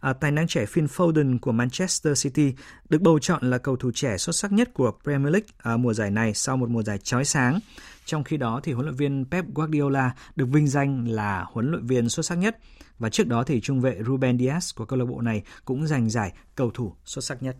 À, 0.00 0.12
tài 0.12 0.30
năng 0.30 0.46
trẻ 0.46 0.66
Phil 0.66 0.84
Foden 0.84 1.38
của 1.38 1.52
Manchester 1.52 2.22
City 2.22 2.54
được 2.88 3.00
bầu 3.00 3.18
chọn 3.18 3.50
là 3.50 3.58
cầu 3.58 3.76
thủ 3.76 3.90
trẻ 3.94 4.16
xuất 4.16 4.36
sắc 4.36 4.52
nhất 4.52 4.74
của 4.74 4.92
Premier 5.04 5.32
League 5.32 5.48
à, 5.58 5.76
mùa 5.76 5.94
giải 5.94 6.10
này 6.10 6.34
sau 6.34 6.56
một 6.56 6.68
mùa 6.70 6.82
giải 6.82 6.98
chói 6.98 7.24
sáng. 7.24 7.58
Trong 8.04 8.24
khi 8.24 8.36
đó 8.36 8.60
thì 8.62 8.72
huấn 8.72 8.86
luyện 8.86 8.96
viên 8.96 9.24
Pep 9.30 9.44
Guardiola 9.54 10.14
được 10.36 10.46
vinh 10.52 10.68
danh 10.68 11.08
là 11.08 11.44
huấn 11.52 11.70
luyện 11.70 11.86
viên 11.86 12.08
xuất 12.08 12.26
sắc 12.26 12.34
nhất. 12.34 12.58
Và 12.98 13.10
trước 13.10 13.26
đó 13.26 13.44
thì 13.44 13.60
trung 13.60 13.80
vệ 13.80 13.98
Ruben 14.06 14.38
Dias 14.38 14.74
của 14.74 14.84
câu 14.84 14.98
lạc 14.98 15.04
bộ 15.04 15.20
này 15.20 15.42
cũng 15.64 15.86
giành 15.86 16.10
giải 16.10 16.32
cầu 16.54 16.70
thủ 16.70 16.92
xuất 17.04 17.24
sắc 17.24 17.42
nhất. 17.42 17.56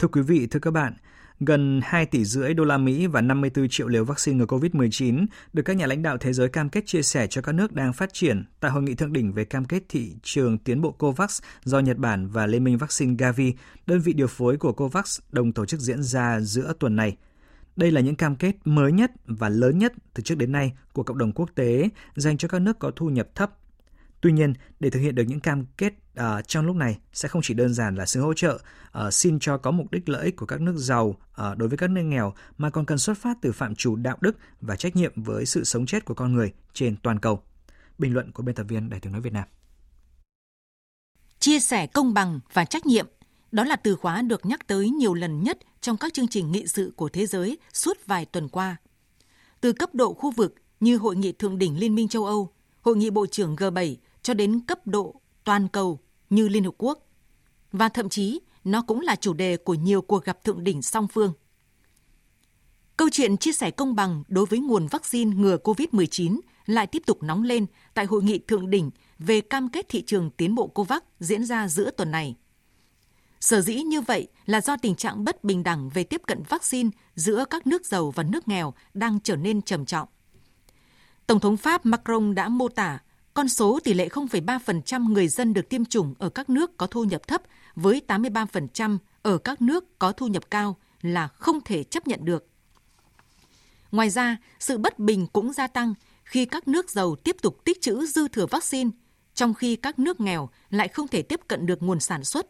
Thưa 0.00 0.08
quý 0.08 0.22
vị, 0.22 0.46
thưa 0.46 0.60
các 0.60 0.70
bạn, 0.70 0.94
gần 1.40 1.80
2 1.84 2.06
tỷ 2.06 2.24
rưỡi 2.24 2.54
đô 2.54 2.64
la 2.64 2.78
Mỹ 2.78 3.06
và 3.06 3.20
54 3.20 3.68
triệu 3.68 3.88
liều 3.88 4.04
vaccine 4.04 4.38
ngừa 4.38 4.44
COVID-19 4.44 5.26
được 5.52 5.62
các 5.62 5.76
nhà 5.76 5.86
lãnh 5.86 6.02
đạo 6.02 6.18
thế 6.18 6.32
giới 6.32 6.48
cam 6.48 6.68
kết 6.68 6.86
chia 6.86 7.02
sẻ 7.02 7.26
cho 7.26 7.42
các 7.42 7.52
nước 7.52 7.72
đang 7.72 7.92
phát 7.92 8.12
triển 8.12 8.44
tại 8.60 8.70
hội 8.70 8.82
nghị 8.82 8.94
thượng 8.94 9.12
đỉnh 9.12 9.32
về 9.32 9.44
cam 9.44 9.64
kết 9.64 9.82
thị 9.88 10.14
trường 10.22 10.58
tiến 10.58 10.80
bộ 10.80 10.92
COVAX 10.92 11.40
do 11.64 11.78
Nhật 11.78 11.96
Bản 11.96 12.28
và 12.28 12.46
Liên 12.46 12.64
minh 12.64 12.78
vaccine 12.78 13.14
Gavi, 13.18 13.54
đơn 13.86 14.00
vị 14.00 14.12
điều 14.12 14.26
phối 14.26 14.56
của 14.56 14.72
COVAX 14.72 15.20
đồng 15.32 15.52
tổ 15.52 15.66
chức 15.66 15.80
diễn 15.80 16.02
ra 16.02 16.40
giữa 16.40 16.72
tuần 16.78 16.96
này. 16.96 17.16
Đây 17.76 17.90
là 17.90 18.00
những 18.00 18.16
cam 18.16 18.36
kết 18.36 18.56
mới 18.64 18.92
nhất 18.92 19.12
và 19.26 19.48
lớn 19.48 19.78
nhất 19.78 19.92
từ 20.14 20.22
trước 20.22 20.38
đến 20.38 20.52
nay 20.52 20.72
của 20.92 21.02
cộng 21.02 21.18
đồng 21.18 21.32
quốc 21.32 21.50
tế 21.54 21.88
dành 22.16 22.36
cho 22.36 22.48
các 22.48 22.58
nước 22.58 22.78
có 22.78 22.90
thu 22.96 23.08
nhập 23.08 23.28
thấp 23.34 23.59
Tuy 24.20 24.32
nhiên, 24.32 24.54
để 24.80 24.90
thực 24.90 25.00
hiện 25.00 25.14
được 25.14 25.24
những 25.26 25.40
cam 25.40 25.66
kết 25.76 25.94
uh, 26.20 26.24
trong 26.46 26.66
lúc 26.66 26.76
này 26.76 26.98
sẽ 27.12 27.28
không 27.28 27.42
chỉ 27.42 27.54
đơn 27.54 27.74
giản 27.74 27.96
là 27.96 28.06
sự 28.06 28.20
hỗ 28.20 28.34
trợ 28.34 28.58
uh, 29.06 29.14
xin 29.14 29.38
cho 29.38 29.58
có 29.58 29.70
mục 29.70 29.90
đích 29.90 30.08
lợi 30.08 30.24
ích 30.24 30.36
của 30.36 30.46
các 30.46 30.60
nước 30.60 30.74
giàu 30.76 31.06
uh, 31.08 31.16
đối 31.56 31.68
với 31.68 31.78
các 31.78 31.90
nước 31.90 32.02
nghèo 32.02 32.34
mà 32.58 32.70
còn 32.70 32.86
cần 32.86 32.98
xuất 32.98 33.18
phát 33.18 33.36
từ 33.42 33.52
phạm 33.52 33.74
trù 33.74 33.96
đạo 33.96 34.16
đức 34.20 34.36
và 34.60 34.76
trách 34.76 34.96
nhiệm 34.96 35.22
với 35.22 35.46
sự 35.46 35.64
sống 35.64 35.86
chết 35.86 36.04
của 36.04 36.14
con 36.14 36.34
người 36.34 36.52
trên 36.72 36.96
toàn 36.96 37.18
cầu. 37.18 37.42
Bình 37.98 38.14
luận 38.14 38.32
của 38.32 38.42
biên 38.42 38.54
tập 38.54 38.66
viên 38.68 38.90
Đài 38.90 39.00
tiếng 39.00 39.12
nói 39.12 39.20
Việt 39.20 39.32
Nam. 39.32 39.44
Chia 41.38 41.60
sẻ 41.60 41.86
công 41.86 42.14
bằng 42.14 42.40
và 42.52 42.64
trách 42.64 42.86
nhiệm 42.86 43.06
đó 43.52 43.64
là 43.64 43.76
từ 43.76 43.96
khóa 43.96 44.22
được 44.22 44.46
nhắc 44.46 44.66
tới 44.66 44.90
nhiều 44.90 45.14
lần 45.14 45.42
nhất 45.42 45.58
trong 45.80 45.96
các 45.96 46.14
chương 46.14 46.28
trình 46.28 46.52
nghị 46.52 46.66
sự 46.66 46.92
của 46.96 47.08
thế 47.08 47.26
giới 47.26 47.58
suốt 47.72 47.98
vài 48.06 48.24
tuần 48.24 48.48
qua. 48.48 48.76
Từ 49.60 49.72
cấp 49.72 49.94
độ 49.94 50.14
khu 50.14 50.30
vực 50.30 50.54
như 50.80 50.96
Hội 50.96 51.16
nghị 51.16 51.32
Thượng 51.32 51.58
đỉnh 51.58 51.78
Liên 51.78 51.94
minh 51.94 52.08
châu 52.08 52.24
Âu, 52.26 52.52
Hội 52.80 52.96
nghị 52.96 53.10
Bộ 53.10 53.26
trưởng 53.26 53.56
G7 53.56 53.96
cho 54.22 54.34
đến 54.34 54.60
cấp 54.60 54.86
độ 54.86 55.20
toàn 55.44 55.68
cầu 55.68 55.98
như 56.30 56.48
Liên 56.48 56.64
Hợp 56.64 56.74
Quốc. 56.78 57.06
Và 57.72 57.88
thậm 57.88 58.08
chí, 58.08 58.40
nó 58.64 58.82
cũng 58.82 59.00
là 59.00 59.16
chủ 59.16 59.32
đề 59.32 59.56
của 59.56 59.74
nhiều 59.74 60.02
cuộc 60.02 60.24
gặp 60.24 60.44
thượng 60.44 60.64
đỉnh 60.64 60.82
song 60.82 61.08
phương. 61.08 61.32
Câu 62.96 63.08
chuyện 63.12 63.36
chia 63.36 63.52
sẻ 63.52 63.70
công 63.70 63.94
bằng 63.94 64.22
đối 64.28 64.46
với 64.46 64.58
nguồn 64.58 64.86
vaccine 64.86 65.36
ngừa 65.36 65.56
COVID-19 65.64 66.40
lại 66.66 66.86
tiếp 66.86 67.02
tục 67.06 67.22
nóng 67.22 67.42
lên 67.42 67.66
tại 67.94 68.04
hội 68.04 68.22
nghị 68.22 68.38
thượng 68.38 68.70
đỉnh 68.70 68.90
về 69.18 69.40
cam 69.40 69.68
kết 69.68 69.86
thị 69.88 70.02
trường 70.06 70.30
tiến 70.30 70.54
bộ 70.54 70.66
COVAX 70.66 71.02
diễn 71.20 71.44
ra 71.44 71.68
giữa 71.68 71.90
tuần 71.90 72.10
này. 72.10 72.36
Sở 73.40 73.60
dĩ 73.60 73.82
như 73.82 74.00
vậy 74.00 74.28
là 74.46 74.60
do 74.60 74.76
tình 74.76 74.94
trạng 74.94 75.24
bất 75.24 75.44
bình 75.44 75.62
đẳng 75.62 75.88
về 75.88 76.04
tiếp 76.04 76.22
cận 76.26 76.42
vaccine 76.48 76.90
giữa 77.14 77.44
các 77.50 77.66
nước 77.66 77.86
giàu 77.86 78.10
và 78.10 78.22
nước 78.22 78.48
nghèo 78.48 78.74
đang 78.94 79.18
trở 79.20 79.36
nên 79.36 79.62
trầm 79.62 79.84
trọng. 79.84 80.08
Tổng 81.26 81.40
thống 81.40 81.56
Pháp 81.56 81.86
Macron 81.86 82.34
đã 82.34 82.48
mô 82.48 82.68
tả 82.68 82.98
con 83.40 83.48
số 83.48 83.80
tỷ 83.84 83.94
lệ 83.94 84.08
0,3% 84.08 85.12
người 85.12 85.28
dân 85.28 85.54
được 85.54 85.68
tiêm 85.68 85.84
chủng 85.84 86.14
ở 86.18 86.28
các 86.28 86.50
nước 86.50 86.76
có 86.76 86.86
thu 86.86 87.04
nhập 87.04 87.26
thấp 87.26 87.42
với 87.74 88.02
83% 88.08 88.98
ở 89.22 89.38
các 89.38 89.62
nước 89.62 89.98
có 89.98 90.12
thu 90.12 90.26
nhập 90.26 90.50
cao 90.50 90.76
là 91.02 91.28
không 91.28 91.60
thể 91.64 91.82
chấp 91.82 92.06
nhận 92.06 92.24
được. 92.24 92.46
Ngoài 93.92 94.10
ra, 94.10 94.36
sự 94.58 94.78
bất 94.78 94.98
bình 94.98 95.26
cũng 95.26 95.52
gia 95.52 95.66
tăng 95.66 95.94
khi 96.24 96.44
các 96.44 96.68
nước 96.68 96.90
giàu 96.90 97.16
tiếp 97.16 97.36
tục 97.42 97.64
tích 97.64 97.80
trữ 97.80 98.06
dư 98.06 98.28
thừa 98.28 98.46
vaccine, 98.46 98.90
trong 99.34 99.54
khi 99.54 99.76
các 99.76 99.98
nước 99.98 100.20
nghèo 100.20 100.48
lại 100.70 100.88
không 100.88 101.08
thể 101.08 101.22
tiếp 101.22 101.40
cận 101.48 101.66
được 101.66 101.82
nguồn 101.82 102.00
sản 102.00 102.24
xuất. 102.24 102.46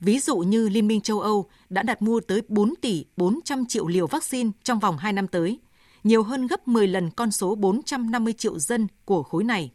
Ví 0.00 0.20
dụ 0.20 0.36
như 0.36 0.68
Liên 0.68 0.86
minh 0.86 1.00
châu 1.00 1.20
Âu 1.20 1.48
đã 1.68 1.82
đặt 1.82 2.02
mua 2.02 2.20
tới 2.20 2.42
4 2.48 2.74
tỷ 2.80 3.04
400 3.16 3.66
triệu 3.66 3.86
liều 3.86 4.06
vaccine 4.06 4.50
trong 4.62 4.78
vòng 4.78 4.98
2 4.98 5.12
năm 5.12 5.28
tới, 5.28 5.60
nhiều 6.04 6.22
hơn 6.22 6.46
gấp 6.46 6.68
10 6.68 6.88
lần 6.88 7.10
con 7.10 7.30
số 7.30 7.54
450 7.54 8.32
triệu 8.32 8.58
dân 8.58 8.86
của 9.04 9.22
khối 9.22 9.44
này. 9.44 9.70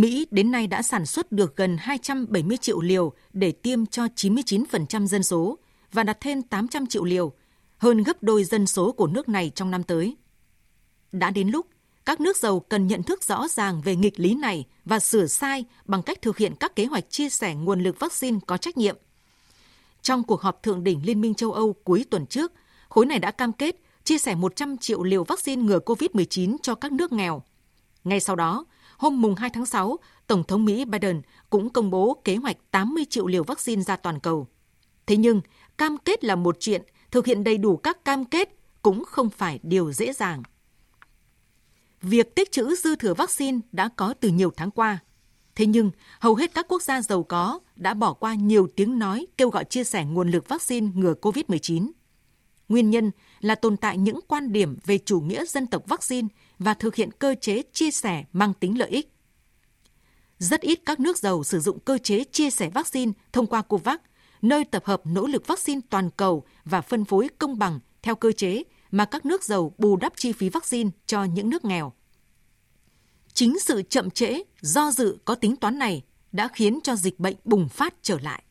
Mỹ 0.00 0.26
đến 0.30 0.50
nay 0.50 0.66
đã 0.66 0.82
sản 0.82 1.06
xuất 1.06 1.32
được 1.32 1.56
gần 1.56 1.76
270 1.80 2.56
triệu 2.56 2.80
liều 2.80 3.12
để 3.32 3.52
tiêm 3.52 3.86
cho 3.86 4.06
99% 4.16 5.06
dân 5.06 5.22
số 5.22 5.58
và 5.92 6.02
đặt 6.02 6.18
thêm 6.20 6.42
800 6.42 6.86
triệu 6.86 7.04
liều, 7.04 7.32
hơn 7.76 8.02
gấp 8.02 8.22
đôi 8.22 8.44
dân 8.44 8.66
số 8.66 8.92
của 8.92 9.06
nước 9.06 9.28
này 9.28 9.52
trong 9.54 9.70
năm 9.70 9.82
tới. 9.82 10.16
Đã 11.12 11.30
đến 11.30 11.48
lúc 11.48 11.66
các 12.04 12.20
nước 12.20 12.36
giàu 12.36 12.60
cần 12.60 12.86
nhận 12.86 13.02
thức 13.02 13.24
rõ 13.24 13.48
ràng 13.48 13.80
về 13.80 13.96
nghịch 13.96 14.20
lý 14.20 14.34
này 14.34 14.64
và 14.84 14.98
sửa 14.98 15.26
sai 15.26 15.64
bằng 15.84 16.02
cách 16.02 16.22
thực 16.22 16.38
hiện 16.38 16.54
các 16.60 16.76
kế 16.76 16.84
hoạch 16.84 17.10
chia 17.10 17.28
sẻ 17.28 17.54
nguồn 17.54 17.82
lực 17.82 17.98
vaccine 17.98 18.38
có 18.46 18.56
trách 18.56 18.76
nhiệm. 18.76 18.96
Trong 20.02 20.22
cuộc 20.22 20.40
họp 20.40 20.62
thượng 20.62 20.84
đỉnh 20.84 21.06
Liên 21.06 21.20
minh 21.20 21.34
châu 21.34 21.52
Âu 21.52 21.72
cuối 21.72 22.04
tuần 22.10 22.26
trước, 22.26 22.52
khối 22.88 23.06
này 23.06 23.18
đã 23.18 23.30
cam 23.30 23.52
kết 23.52 23.76
chia 24.04 24.18
sẻ 24.18 24.34
100 24.34 24.76
triệu 24.76 25.02
liều 25.02 25.24
vaccine 25.24 25.62
ngừa 25.62 25.78
COVID-19 25.78 26.56
cho 26.62 26.74
các 26.74 26.92
nước 26.92 27.12
nghèo. 27.12 27.42
Ngay 28.04 28.20
sau 28.20 28.36
đó, 28.36 28.64
hôm 28.98 29.20
mùng 29.20 29.34
2 29.34 29.50
tháng 29.50 29.66
6, 29.66 29.96
Tổng 30.26 30.44
thống 30.44 30.64
Mỹ 30.64 30.84
Biden 30.84 31.22
cũng 31.50 31.70
công 31.70 31.90
bố 31.90 32.20
kế 32.24 32.36
hoạch 32.36 32.56
80 32.70 33.04
triệu 33.10 33.26
liều 33.26 33.44
vaccine 33.44 33.82
ra 33.82 33.96
toàn 33.96 34.20
cầu. 34.20 34.46
Thế 35.06 35.16
nhưng, 35.16 35.40
cam 35.78 35.98
kết 35.98 36.24
là 36.24 36.36
một 36.36 36.56
chuyện, 36.60 36.82
thực 37.10 37.26
hiện 37.26 37.44
đầy 37.44 37.58
đủ 37.58 37.76
các 37.76 38.04
cam 38.04 38.24
kết 38.24 38.48
cũng 38.82 39.04
không 39.04 39.30
phải 39.30 39.60
điều 39.62 39.92
dễ 39.92 40.12
dàng. 40.12 40.42
Việc 42.02 42.34
tích 42.34 42.52
trữ 42.52 42.74
dư 42.74 42.96
thừa 42.96 43.14
vaccine 43.14 43.58
đã 43.72 43.88
có 43.96 44.14
từ 44.20 44.28
nhiều 44.28 44.52
tháng 44.56 44.70
qua. 44.70 44.98
Thế 45.54 45.66
nhưng, 45.66 45.90
hầu 46.20 46.34
hết 46.34 46.54
các 46.54 46.66
quốc 46.68 46.82
gia 46.82 47.02
giàu 47.02 47.22
có 47.22 47.60
đã 47.76 47.94
bỏ 47.94 48.12
qua 48.12 48.34
nhiều 48.34 48.68
tiếng 48.76 48.98
nói 48.98 49.26
kêu 49.36 49.50
gọi 49.50 49.64
chia 49.64 49.84
sẻ 49.84 50.04
nguồn 50.04 50.30
lực 50.30 50.48
vaccine 50.48 50.90
ngừa 50.94 51.14
COVID-19. 51.22 51.90
Nguyên 52.68 52.90
nhân 52.90 53.10
là 53.40 53.54
tồn 53.54 53.76
tại 53.76 53.98
những 53.98 54.20
quan 54.28 54.52
điểm 54.52 54.76
về 54.86 54.98
chủ 54.98 55.20
nghĩa 55.20 55.44
dân 55.44 55.66
tộc 55.66 55.82
vaccine 55.86 56.28
và 56.58 56.74
thực 56.74 56.94
hiện 56.94 57.10
cơ 57.12 57.34
chế 57.40 57.62
chia 57.72 57.90
sẻ 57.90 58.24
mang 58.32 58.54
tính 58.54 58.78
lợi 58.78 58.88
ích. 58.88 59.12
Rất 60.38 60.60
ít 60.60 60.80
các 60.86 61.00
nước 61.00 61.18
giàu 61.18 61.44
sử 61.44 61.60
dụng 61.60 61.80
cơ 61.80 61.98
chế 61.98 62.24
chia 62.24 62.50
sẻ 62.50 62.70
vaccine 62.70 63.12
thông 63.32 63.46
qua 63.46 63.62
COVAX, 63.62 63.98
nơi 64.42 64.64
tập 64.64 64.84
hợp 64.84 65.02
nỗ 65.04 65.26
lực 65.26 65.46
vaccine 65.46 65.80
toàn 65.90 66.10
cầu 66.10 66.44
và 66.64 66.80
phân 66.80 67.04
phối 67.04 67.28
công 67.38 67.58
bằng 67.58 67.80
theo 68.02 68.14
cơ 68.14 68.32
chế 68.32 68.62
mà 68.90 69.04
các 69.04 69.26
nước 69.26 69.44
giàu 69.44 69.74
bù 69.78 69.96
đắp 69.96 70.12
chi 70.16 70.32
phí 70.32 70.48
vaccine 70.48 70.90
cho 71.06 71.24
những 71.24 71.50
nước 71.50 71.64
nghèo. 71.64 71.92
Chính 73.32 73.58
sự 73.58 73.82
chậm 73.82 74.10
trễ, 74.10 74.42
do 74.60 74.90
dự 74.90 75.18
có 75.24 75.34
tính 75.34 75.56
toán 75.56 75.78
này 75.78 76.04
đã 76.32 76.48
khiến 76.48 76.78
cho 76.82 76.96
dịch 76.96 77.18
bệnh 77.18 77.36
bùng 77.44 77.68
phát 77.68 77.94
trở 78.02 78.18
lại. 78.22 78.42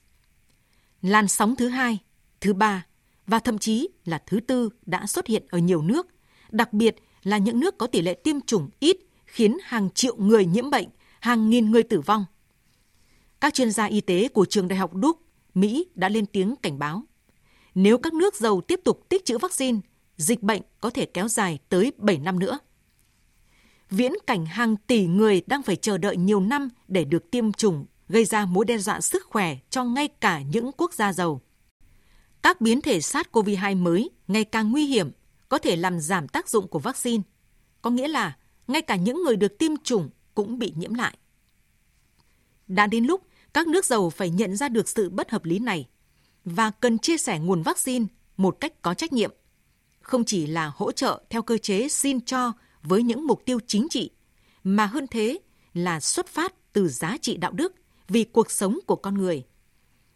Làn 1.02 1.28
sóng 1.28 1.56
thứ 1.56 1.68
hai, 1.68 2.00
thứ 2.42 2.54
ba 2.54 2.86
và 3.28 3.40
thậm 3.40 3.58
chí 3.58 3.88
là 4.06 4.24
thứ 4.26 4.40
tư 4.40 4.70
đã 4.86 5.08
xuất 5.08 5.28
hiện 5.28 5.46
ở 5.50 5.58
nhiều 5.58 5.82
nước, 5.82 6.08
đặc 6.50 6.74
biệt 6.74 6.96
là 7.24 7.38
những 7.38 7.60
nước 7.60 7.78
có 7.78 7.88
tỷ 7.88 8.02
lệ 8.02 8.14
tiêm 8.14 8.42
chủng 8.42 8.70
ít 8.80 8.98
khiến 9.26 9.58
hàng 9.64 9.90
triệu 9.90 10.16
người 10.16 10.46
nhiễm 10.46 10.70
bệnh, 10.70 10.88
hàng 11.20 11.50
nghìn 11.50 11.72
người 11.72 11.84
tử 11.84 12.02
vong. 12.02 12.26
Các 13.42 13.54
chuyên 13.54 13.72
gia 13.72 13.86
y 13.86 14.02
tế 14.02 14.28
của 14.28 14.46
trường 14.46 14.68
đại 14.68 14.80
học 14.80 14.92
Duke, 15.02 15.20
Mỹ 15.54 15.88
đã 15.96 16.10
lên 16.10 16.26
tiếng 16.26 16.56
cảnh 16.56 16.80
báo. 16.80 17.04
Nếu 17.76 17.98
các 17.98 18.14
nước 18.14 18.36
giàu 18.36 18.62
tiếp 18.62 18.80
tục 18.84 19.10
tích 19.10 19.26
trữ 19.26 19.38
vaccine, 19.38 19.80
dịch 20.18 20.44
bệnh 20.44 20.62
có 20.82 20.90
thể 20.90 21.06
kéo 21.06 21.28
dài 21.28 21.60
tới 21.70 21.94
7 21.98 22.18
năm 22.18 22.40
nữa. 22.40 22.60
Viễn 23.90 24.14
cảnh 24.28 24.46
hàng 24.46 24.76
tỷ 24.78 25.08
người 25.08 25.42
đang 25.48 25.64
phải 25.64 25.76
chờ 25.76 25.98
đợi 25.98 26.18
nhiều 26.18 26.40
năm 26.40 26.70
để 26.88 27.04
được 27.04 27.32
tiêm 27.32 27.52
chủng 27.52 27.86
gây 28.10 28.26
ra 28.26 28.46
mối 28.46 28.66
đe 28.66 28.78
dọa 28.78 29.02
sức 29.02 29.26
khỏe 29.26 29.58
cho 29.70 29.84
ngay 29.84 30.08
cả 30.08 30.42
những 30.42 30.72
quốc 30.78 30.94
gia 30.94 31.14
giàu. 31.14 31.42
Các 32.42 32.62
biến 32.62 32.82
thể 32.82 33.00
SARS-CoV-2 33.00 33.78
mới 33.78 34.10
ngày 34.28 34.44
càng 34.44 34.72
nguy 34.72 34.86
hiểm 34.86 35.12
có 35.50 35.58
thể 35.58 35.76
làm 35.76 36.00
giảm 36.00 36.28
tác 36.28 36.50
dụng 36.50 36.68
của 36.68 36.80
vaccine, 36.80 37.24
có 37.82 37.90
nghĩa 37.90 38.08
là 38.08 38.38
ngay 38.68 38.82
cả 38.82 38.96
những 38.96 39.24
người 39.24 39.36
được 39.36 39.58
tiêm 39.58 39.78
chủng 39.84 40.10
cũng 40.34 40.60
bị 40.60 40.74
nhiễm 40.76 40.94
lại. 40.94 41.18
Đã 42.68 42.88
đến 42.88 43.06
lúc 43.06 43.22
các 43.54 43.68
nước 43.68 43.86
giàu 43.86 44.10
phải 44.10 44.30
nhận 44.30 44.56
ra 44.56 44.70
được 44.70 44.90
sự 44.90 45.10
bất 45.10 45.32
hợp 45.32 45.46
lý 45.46 45.60
này 45.60 45.88
và 46.46 46.72
cần 46.72 46.98
chia 46.98 47.18
sẻ 47.18 47.40
nguồn 47.40 47.62
vaccine 47.62 48.06
một 48.38 48.58
cách 48.60 48.82
có 48.82 48.94
trách 48.94 49.14
nhiệm, 49.14 49.32
không 50.02 50.26
chỉ 50.26 50.48
là 50.48 50.72
hỗ 50.76 50.92
trợ 50.92 51.24
theo 51.30 51.42
cơ 51.42 51.58
chế 51.58 51.88
xin 51.88 52.22
cho 52.22 52.52
với 52.84 53.04
những 53.04 53.28
mục 53.28 53.42
tiêu 53.46 53.60
chính 53.68 53.88
trị, 53.90 54.12
mà 54.64 54.86
hơn 54.86 55.08
thế 55.08 55.40
là 55.74 56.00
xuất 56.00 56.28
phát 56.28 56.74
từ 56.74 56.88
giá 56.88 57.18
trị 57.22 57.38
đạo 57.38 57.52
đức 57.52 57.74
vì 58.08 58.24
cuộc 58.24 58.52
sống 58.52 58.80
của 58.86 58.96
con 58.96 59.18
người. 59.18 59.46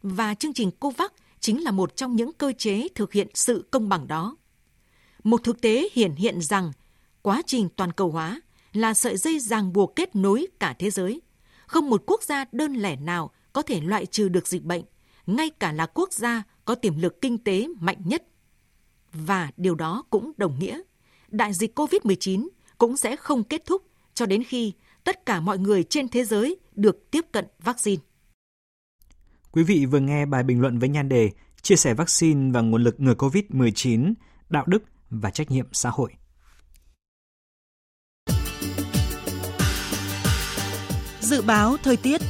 Và 0.04 0.34
chương 0.34 0.54
trình 0.54 0.72
COVAX 0.72 1.12
chính 1.40 1.64
là 1.64 1.72
một 1.72 1.96
trong 1.96 2.16
những 2.16 2.34
cơ 2.34 2.54
chế 2.58 2.88
thực 2.96 3.14
hiện 3.14 3.28
sự 3.34 3.68
công 3.72 3.90
bằng 3.90 4.08
đó. 4.08 4.38
Một 5.24 5.44
thực 5.44 5.62
tế 5.62 5.90
hiển 5.94 6.12
hiện 6.12 6.42
rằng 6.42 6.72
quá 7.22 7.42
trình 7.46 7.70
toàn 7.76 7.92
cầu 7.92 8.12
hóa 8.12 8.42
là 8.74 8.94
sợi 8.94 9.18
dây 9.18 9.40
ràng 9.40 9.74
buộc 9.74 9.96
kết 9.96 10.16
nối 10.16 10.48
cả 10.60 10.76
thế 10.80 10.90
giới. 10.90 11.22
Không 11.68 11.90
một 11.90 12.04
quốc 12.06 12.24
gia 12.24 12.46
đơn 12.52 12.74
lẻ 12.74 12.96
nào 12.96 13.32
có 13.54 13.62
thể 13.62 13.82
loại 13.82 14.06
trừ 14.06 14.30
được 14.30 14.48
dịch 14.48 14.64
bệnh, 14.64 14.84
ngay 15.28 15.50
cả 15.50 15.72
là 15.72 15.86
quốc 15.86 16.14
gia 16.14 16.44
có 16.66 16.76
tiềm 16.76 16.98
lực 16.98 17.22
kinh 17.22 17.38
tế 17.38 17.68
mạnh 17.80 18.02
nhất. 18.06 18.24
Và 19.14 19.52
điều 19.58 19.76
đó 19.76 20.04
cũng 20.10 20.32
đồng 20.38 20.60
nghĩa, 20.60 20.82
đại 21.30 21.54
dịch 21.54 21.80
COVID-19 21.80 22.48
cũng 22.78 22.98
sẽ 22.98 23.16
không 23.16 23.44
kết 23.44 23.66
thúc 23.66 23.82
cho 24.14 24.26
đến 24.26 24.44
khi 24.44 24.74
tất 25.04 25.26
cả 25.26 25.40
mọi 25.40 25.58
người 25.58 25.84
trên 25.84 26.08
thế 26.08 26.26
giới 26.26 26.58
được 26.76 27.12
tiếp 27.12 27.26
cận 27.32 27.46
vaccine. 27.60 28.02
Quý 29.52 29.64
vị 29.64 29.86
vừa 29.86 30.00
nghe 30.00 30.26
bài 30.26 30.44
bình 30.44 30.62
luận 30.62 30.80
với 30.80 30.90
nhan 30.90 31.10
đề 31.10 31.32
Chia 31.62 31.76
sẻ 31.76 31.94
vaccine 31.94 32.52
và 32.52 32.62
nguồn 32.62 32.84
lực 32.84 33.00
ngừa 33.00 33.14
COVID-19, 33.14 34.14
đạo 34.50 34.64
đức 34.68 34.84
và 35.12 35.30
trách 35.30 35.52
nhiệm 35.52 35.66
xã 35.72 35.90
hội. 35.90 36.12
Dự 41.22 41.42
báo 41.42 41.78
thời 41.84 41.98
tiết 41.98 42.22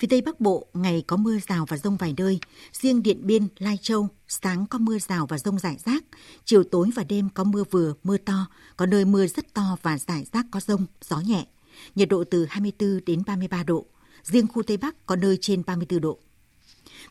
Phía 0.00 0.08
Tây 0.10 0.20
Bắc 0.20 0.40
Bộ, 0.40 0.66
ngày 0.74 1.04
có 1.06 1.16
mưa 1.16 1.38
rào 1.48 1.66
và 1.68 1.76
rông 1.76 1.96
vài 1.96 2.14
nơi. 2.16 2.38
Riêng 2.72 3.02
Điện 3.02 3.26
Biên, 3.26 3.48
Lai 3.58 3.78
Châu, 3.82 4.08
sáng 4.28 4.66
có 4.66 4.78
mưa 4.78 4.98
rào 4.98 5.26
và 5.26 5.38
rông 5.38 5.58
rải 5.58 5.76
rác. 5.84 6.04
Chiều 6.44 6.64
tối 6.64 6.90
và 6.94 7.04
đêm 7.04 7.28
có 7.34 7.44
mưa 7.44 7.64
vừa, 7.70 7.94
mưa 8.02 8.16
to, 8.16 8.46
có 8.76 8.86
nơi 8.86 9.04
mưa 9.04 9.26
rất 9.26 9.54
to 9.54 9.76
và 9.82 9.98
rải 9.98 10.24
rác 10.32 10.46
có 10.50 10.60
rông, 10.60 10.86
gió 11.02 11.20
nhẹ. 11.20 11.46
Nhiệt 11.94 12.08
độ 12.08 12.24
từ 12.30 12.46
24 12.50 13.00
đến 13.06 13.22
33 13.26 13.62
độ. 13.62 13.86
Riêng 14.22 14.46
khu 14.46 14.62
Tây 14.62 14.76
Bắc 14.76 15.06
có 15.06 15.16
nơi 15.16 15.38
trên 15.40 15.62
34 15.66 16.00
độ. 16.00 16.18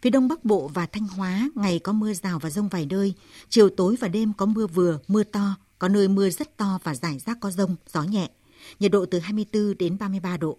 Phía 0.01 0.09
Đông 0.09 0.27
Bắc 0.27 0.45
Bộ 0.45 0.67
và 0.73 0.85
Thanh 0.85 1.07
Hóa, 1.07 1.49
ngày 1.55 1.79
có 1.79 1.93
mưa 1.93 2.13
rào 2.13 2.39
và 2.39 2.49
rông 2.49 2.67
vài 2.67 2.87
nơi. 2.89 3.13
Chiều 3.49 3.69
tối 3.69 3.95
và 3.99 4.07
đêm 4.07 4.33
có 4.37 4.45
mưa 4.45 4.67
vừa, 4.67 4.99
mưa 5.07 5.23
to, 5.23 5.55
có 5.79 5.87
nơi 5.87 6.07
mưa 6.07 6.29
rất 6.29 6.57
to 6.57 6.79
và 6.83 6.95
rải 6.95 7.19
rác 7.19 7.39
có 7.39 7.51
rông, 7.51 7.75
gió 7.93 8.03
nhẹ. 8.03 8.29
Nhiệt 8.79 8.91
độ 8.91 9.05
từ 9.05 9.19
24 9.19 9.77
đến 9.77 9.97
33 9.99 10.37
độ. 10.37 10.57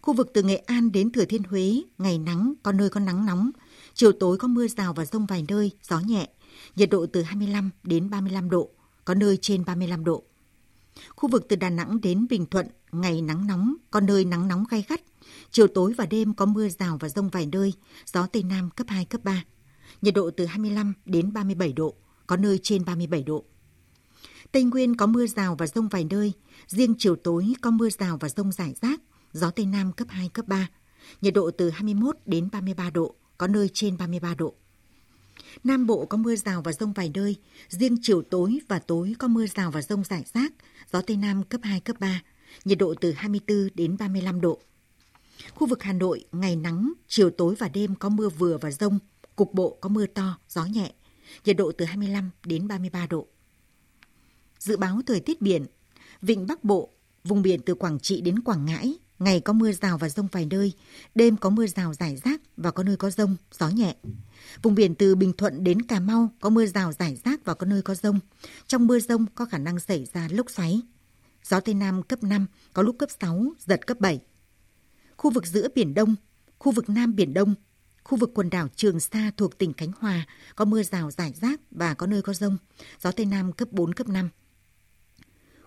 Khu 0.00 0.14
vực 0.14 0.30
từ 0.34 0.42
Nghệ 0.42 0.56
An 0.56 0.92
đến 0.92 1.12
Thừa 1.12 1.24
Thiên 1.24 1.42
Huế, 1.42 1.82
ngày 1.98 2.18
nắng, 2.18 2.54
có 2.62 2.72
nơi 2.72 2.90
có 2.90 3.00
nắng 3.00 3.26
nóng. 3.26 3.50
Chiều 3.94 4.12
tối 4.12 4.38
có 4.38 4.48
mưa 4.48 4.66
rào 4.68 4.92
và 4.92 5.04
rông 5.04 5.26
vài 5.26 5.44
nơi, 5.48 5.70
gió 5.82 6.00
nhẹ. 6.00 6.28
Nhiệt 6.76 6.90
độ 6.90 7.06
từ 7.06 7.22
25 7.22 7.70
đến 7.82 8.10
35 8.10 8.50
độ, 8.50 8.70
có 9.04 9.14
nơi 9.14 9.38
trên 9.42 9.64
35 9.64 10.04
độ. 10.04 10.22
Khu 11.16 11.28
vực 11.28 11.46
từ 11.48 11.56
Đà 11.56 11.70
Nẵng 11.70 12.00
đến 12.00 12.26
Bình 12.30 12.46
Thuận, 12.46 12.66
ngày 12.92 13.22
nắng 13.22 13.46
nóng, 13.46 13.74
có 13.90 14.00
nơi 14.00 14.24
nắng 14.24 14.48
nóng 14.48 14.64
gai 14.70 14.84
gắt. 14.88 15.00
Chiều 15.50 15.66
tối 15.66 15.92
và 15.96 16.06
đêm 16.06 16.34
có 16.34 16.46
mưa 16.46 16.68
rào 16.68 16.98
và 17.00 17.08
rông 17.08 17.28
vài 17.28 17.46
nơi, 17.52 17.72
gió 18.06 18.26
Tây 18.26 18.42
Nam 18.42 18.70
cấp 18.70 18.86
2, 18.90 19.04
cấp 19.04 19.20
3. 19.24 19.44
Nhiệt 20.02 20.14
độ 20.14 20.30
từ 20.36 20.46
25 20.46 20.92
đến 21.04 21.32
37 21.32 21.72
độ, 21.72 21.94
có 22.26 22.36
nơi 22.36 22.60
trên 22.62 22.84
37 22.84 23.22
độ. 23.22 23.44
Tây 24.52 24.64
Nguyên 24.64 24.96
có 24.96 25.06
mưa 25.06 25.26
rào 25.26 25.54
và 25.54 25.66
rông 25.66 25.88
vài 25.88 26.06
nơi, 26.10 26.32
riêng 26.66 26.94
chiều 26.98 27.16
tối 27.16 27.54
có 27.60 27.70
mưa 27.70 27.90
rào 27.90 28.18
và 28.20 28.28
rông 28.28 28.52
rải 28.52 28.74
rác, 28.82 29.00
gió 29.32 29.50
Tây 29.50 29.66
Nam 29.66 29.92
cấp 29.92 30.08
2, 30.10 30.28
cấp 30.28 30.48
3. 30.48 30.68
Nhiệt 31.20 31.34
độ 31.34 31.50
từ 31.50 31.70
21 31.70 32.16
đến 32.26 32.48
33 32.52 32.90
độ, 32.90 33.14
có 33.38 33.46
nơi 33.46 33.70
trên 33.72 33.96
33 33.96 34.34
độ. 34.34 34.54
Nam 35.64 35.86
Bộ 35.86 36.06
có 36.06 36.16
mưa 36.18 36.36
rào 36.36 36.62
và 36.62 36.72
rông 36.72 36.92
vài 36.92 37.10
nơi, 37.14 37.36
riêng 37.68 37.96
chiều 38.02 38.22
tối 38.22 38.58
và 38.68 38.78
tối 38.78 39.14
có 39.18 39.28
mưa 39.28 39.46
rào 39.46 39.70
và 39.70 39.82
rông 39.82 40.04
rải 40.04 40.24
rác, 40.34 40.52
gió 40.92 41.00
Tây 41.00 41.16
Nam 41.16 41.42
cấp 41.42 41.60
2, 41.64 41.80
cấp 41.80 41.96
3, 42.00 42.22
nhiệt 42.64 42.78
độ 42.78 42.94
từ 43.00 43.12
24 43.12 43.68
đến 43.74 43.96
35 43.98 44.40
độ. 44.40 44.58
Khu 45.54 45.66
vực 45.66 45.82
Hà 45.82 45.92
Nội, 45.92 46.24
ngày 46.32 46.56
nắng, 46.56 46.92
chiều 47.08 47.30
tối 47.30 47.54
và 47.58 47.68
đêm 47.68 47.94
có 47.94 48.08
mưa 48.08 48.28
vừa 48.28 48.58
và 48.58 48.70
rông, 48.70 48.98
cục 49.36 49.54
bộ 49.54 49.78
có 49.80 49.88
mưa 49.88 50.06
to, 50.06 50.38
gió 50.48 50.64
nhẹ, 50.64 50.92
nhiệt 51.44 51.56
độ 51.56 51.72
từ 51.78 51.84
25 51.84 52.30
đến 52.44 52.68
33 52.68 53.06
độ. 53.06 53.26
Dự 54.58 54.76
báo 54.76 55.00
thời 55.06 55.20
tiết 55.20 55.40
biển, 55.40 55.66
vịnh 56.22 56.46
Bắc 56.46 56.64
Bộ, 56.64 56.90
vùng 57.24 57.42
biển 57.42 57.60
từ 57.66 57.74
Quảng 57.74 58.00
Trị 58.00 58.20
đến 58.20 58.40
Quảng 58.40 58.64
Ngãi, 58.64 58.94
ngày 59.18 59.40
có 59.40 59.52
mưa 59.52 59.72
rào 59.72 59.98
và 59.98 60.08
rông 60.08 60.28
vài 60.32 60.46
nơi, 60.50 60.72
đêm 61.14 61.36
có 61.36 61.50
mưa 61.50 61.66
rào 61.66 61.94
rải 61.94 62.16
rác 62.16 62.40
và 62.56 62.70
có 62.70 62.82
nơi 62.82 62.96
có 62.96 63.10
rông, 63.10 63.36
gió 63.58 63.68
nhẹ. 63.68 63.96
Vùng 64.62 64.74
biển 64.74 64.94
từ 64.94 65.14
Bình 65.14 65.32
Thuận 65.32 65.64
đến 65.64 65.82
Cà 65.82 66.00
Mau 66.00 66.28
có 66.40 66.50
mưa 66.50 66.66
rào 66.66 66.92
rải 66.92 67.16
rác 67.24 67.44
và 67.44 67.54
có 67.54 67.66
nơi 67.66 67.82
có 67.82 67.94
rông. 67.94 68.20
Trong 68.66 68.86
mưa 68.86 68.98
rông 68.98 69.26
có 69.34 69.44
khả 69.44 69.58
năng 69.58 69.80
xảy 69.80 70.04
ra 70.12 70.28
lốc 70.30 70.50
xoáy. 70.50 70.82
Gió 71.44 71.60
Tây 71.60 71.74
Nam 71.74 72.02
cấp 72.02 72.22
5, 72.22 72.46
có 72.72 72.82
lúc 72.82 72.96
cấp 72.98 73.08
6, 73.20 73.44
giật 73.58 73.86
cấp 73.86 74.00
7. 74.00 74.20
Khu 75.16 75.30
vực 75.30 75.46
giữa 75.46 75.68
Biển 75.74 75.94
Đông, 75.94 76.14
khu 76.58 76.72
vực 76.72 76.88
Nam 76.88 77.16
Biển 77.16 77.34
Đông, 77.34 77.54
khu 78.04 78.18
vực 78.18 78.30
quần 78.34 78.50
đảo 78.50 78.68
Trường 78.76 79.00
Sa 79.00 79.30
thuộc 79.36 79.58
tỉnh 79.58 79.72
Khánh 79.72 79.92
Hòa 79.98 80.26
có 80.56 80.64
mưa 80.64 80.82
rào 80.82 81.10
rải 81.10 81.32
rác 81.40 81.60
và 81.70 81.94
có 81.94 82.06
nơi 82.06 82.22
có 82.22 82.34
rông. 82.34 82.56
Gió 83.02 83.12
Tây 83.12 83.26
Nam 83.26 83.52
cấp 83.52 83.68
4, 83.72 83.94
cấp 83.94 84.08
5 84.08 84.28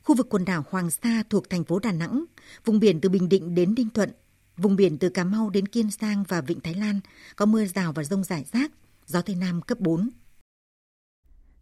khu 0.05 0.15
vực 0.15 0.27
quần 0.29 0.45
đảo 0.45 0.63
Hoàng 0.69 0.91
Sa 0.91 1.23
thuộc 1.29 1.49
thành 1.49 1.63
phố 1.63 1.79
Đà 1.79 1.91
Nẵng, 1.91 2.25
vùng 2.65 2.79
biển 2.79 3.01
từ 3.01 3.09
Bình 3.09 3.29
Định 3.29 3.55
đến 3.55 3.73
Ninh 3.77 3.89
Thuận, 3.89 4.11
vùng 4.57 4.75
biển 4.75 4.97
từ 4.97 5.09
Cà 5.09 5.23
Mau 5.23 5.49
đến 5.49 5.67
Kiên 5.67 5.89
Giang 5.91 6.23
và 6.27 6.41
Vịnh 6.41 6.59
Thái 6.59 6.73
Lan 6.73 6.99
có 7.35 7.45
mưa 7.45 7.65
rào 7.65 7.93
và 7.93 8.03
rông 8.03 8.23
rải 8.23 8.45
rác, 8.53 8.71
gió 9.05 9.21
Tây 9.21 9.35
Nam 9.35 9.61
cấp 9.61 9.79
4. 9.79 10.09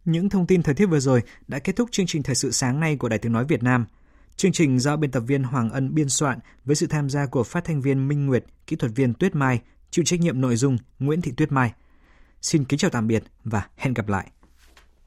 Những 0.04 0.28
thông 0.28 0.46
tin 0.46 0.62
thời 0.62 0.74
tiết 0.74 0.86
vừa 0.86 1.00
rồi 1.00 1.22
đã 1.48 1.58
kết 1.58 1.76
thúc 1.76 1.88
chương 1.92 2.06
trình 2.06 2.22
thời 2.22 2.34
sự 2.34 2.50
sáng 2.50 2.80
nay 2.80 2.96
của 2.96 3.08
Đài 3.08 3.18
Tiếng 3.18 3.32
Nói 3.32 3.44
Việt 3.44 3.62
Nam. 3.62 3.86
Chương 4.36 4.52
trình 4.52 4.78
do 4.78 4.96
biên 4.96 5.10
tập 5.10 5.20
viên 5.20 5.42
Hoàng 5.42 5.70
Ân 5.70 5.94
biên 5.94 6.08
soạn 6.08 6.38
với 6.64 6.76
sự 6.76 6.86
tham 6.86 7.10
gia 7.10 7.26
của 7.26 7.44
phát 7.44 7.64
thanh 7.64 7.80
viên 7.80 8.08
Minh 8.08 8.26
Nguyệt, 8.26 8.44
kỹ 8.66 8.76
thuật 8.76 8.92
viên 8.94 9.14
Tuyết 9.14 9.34
Mai, 9.34 9.60
chịu 9.90 10.04
trách 10.04 10.20
nhiệm 10.20 10.40
nội 10.40 10.56
dung 10.56 10.78
Nguyễn 10.98 11.20
Thị 11.20 11.32
Tuyết 11.36 11.52
Mai. 11.52 11.72
Xin 12.42 12.64
kính 12.64 12.78
chào 12.78 12.90
tạm 12.90 13.06
biệt 13.06 13.24
và 13.44 13.68
hẹn 13.76 13.94
gặp 13.94 14.08
lại. 14.08 14.30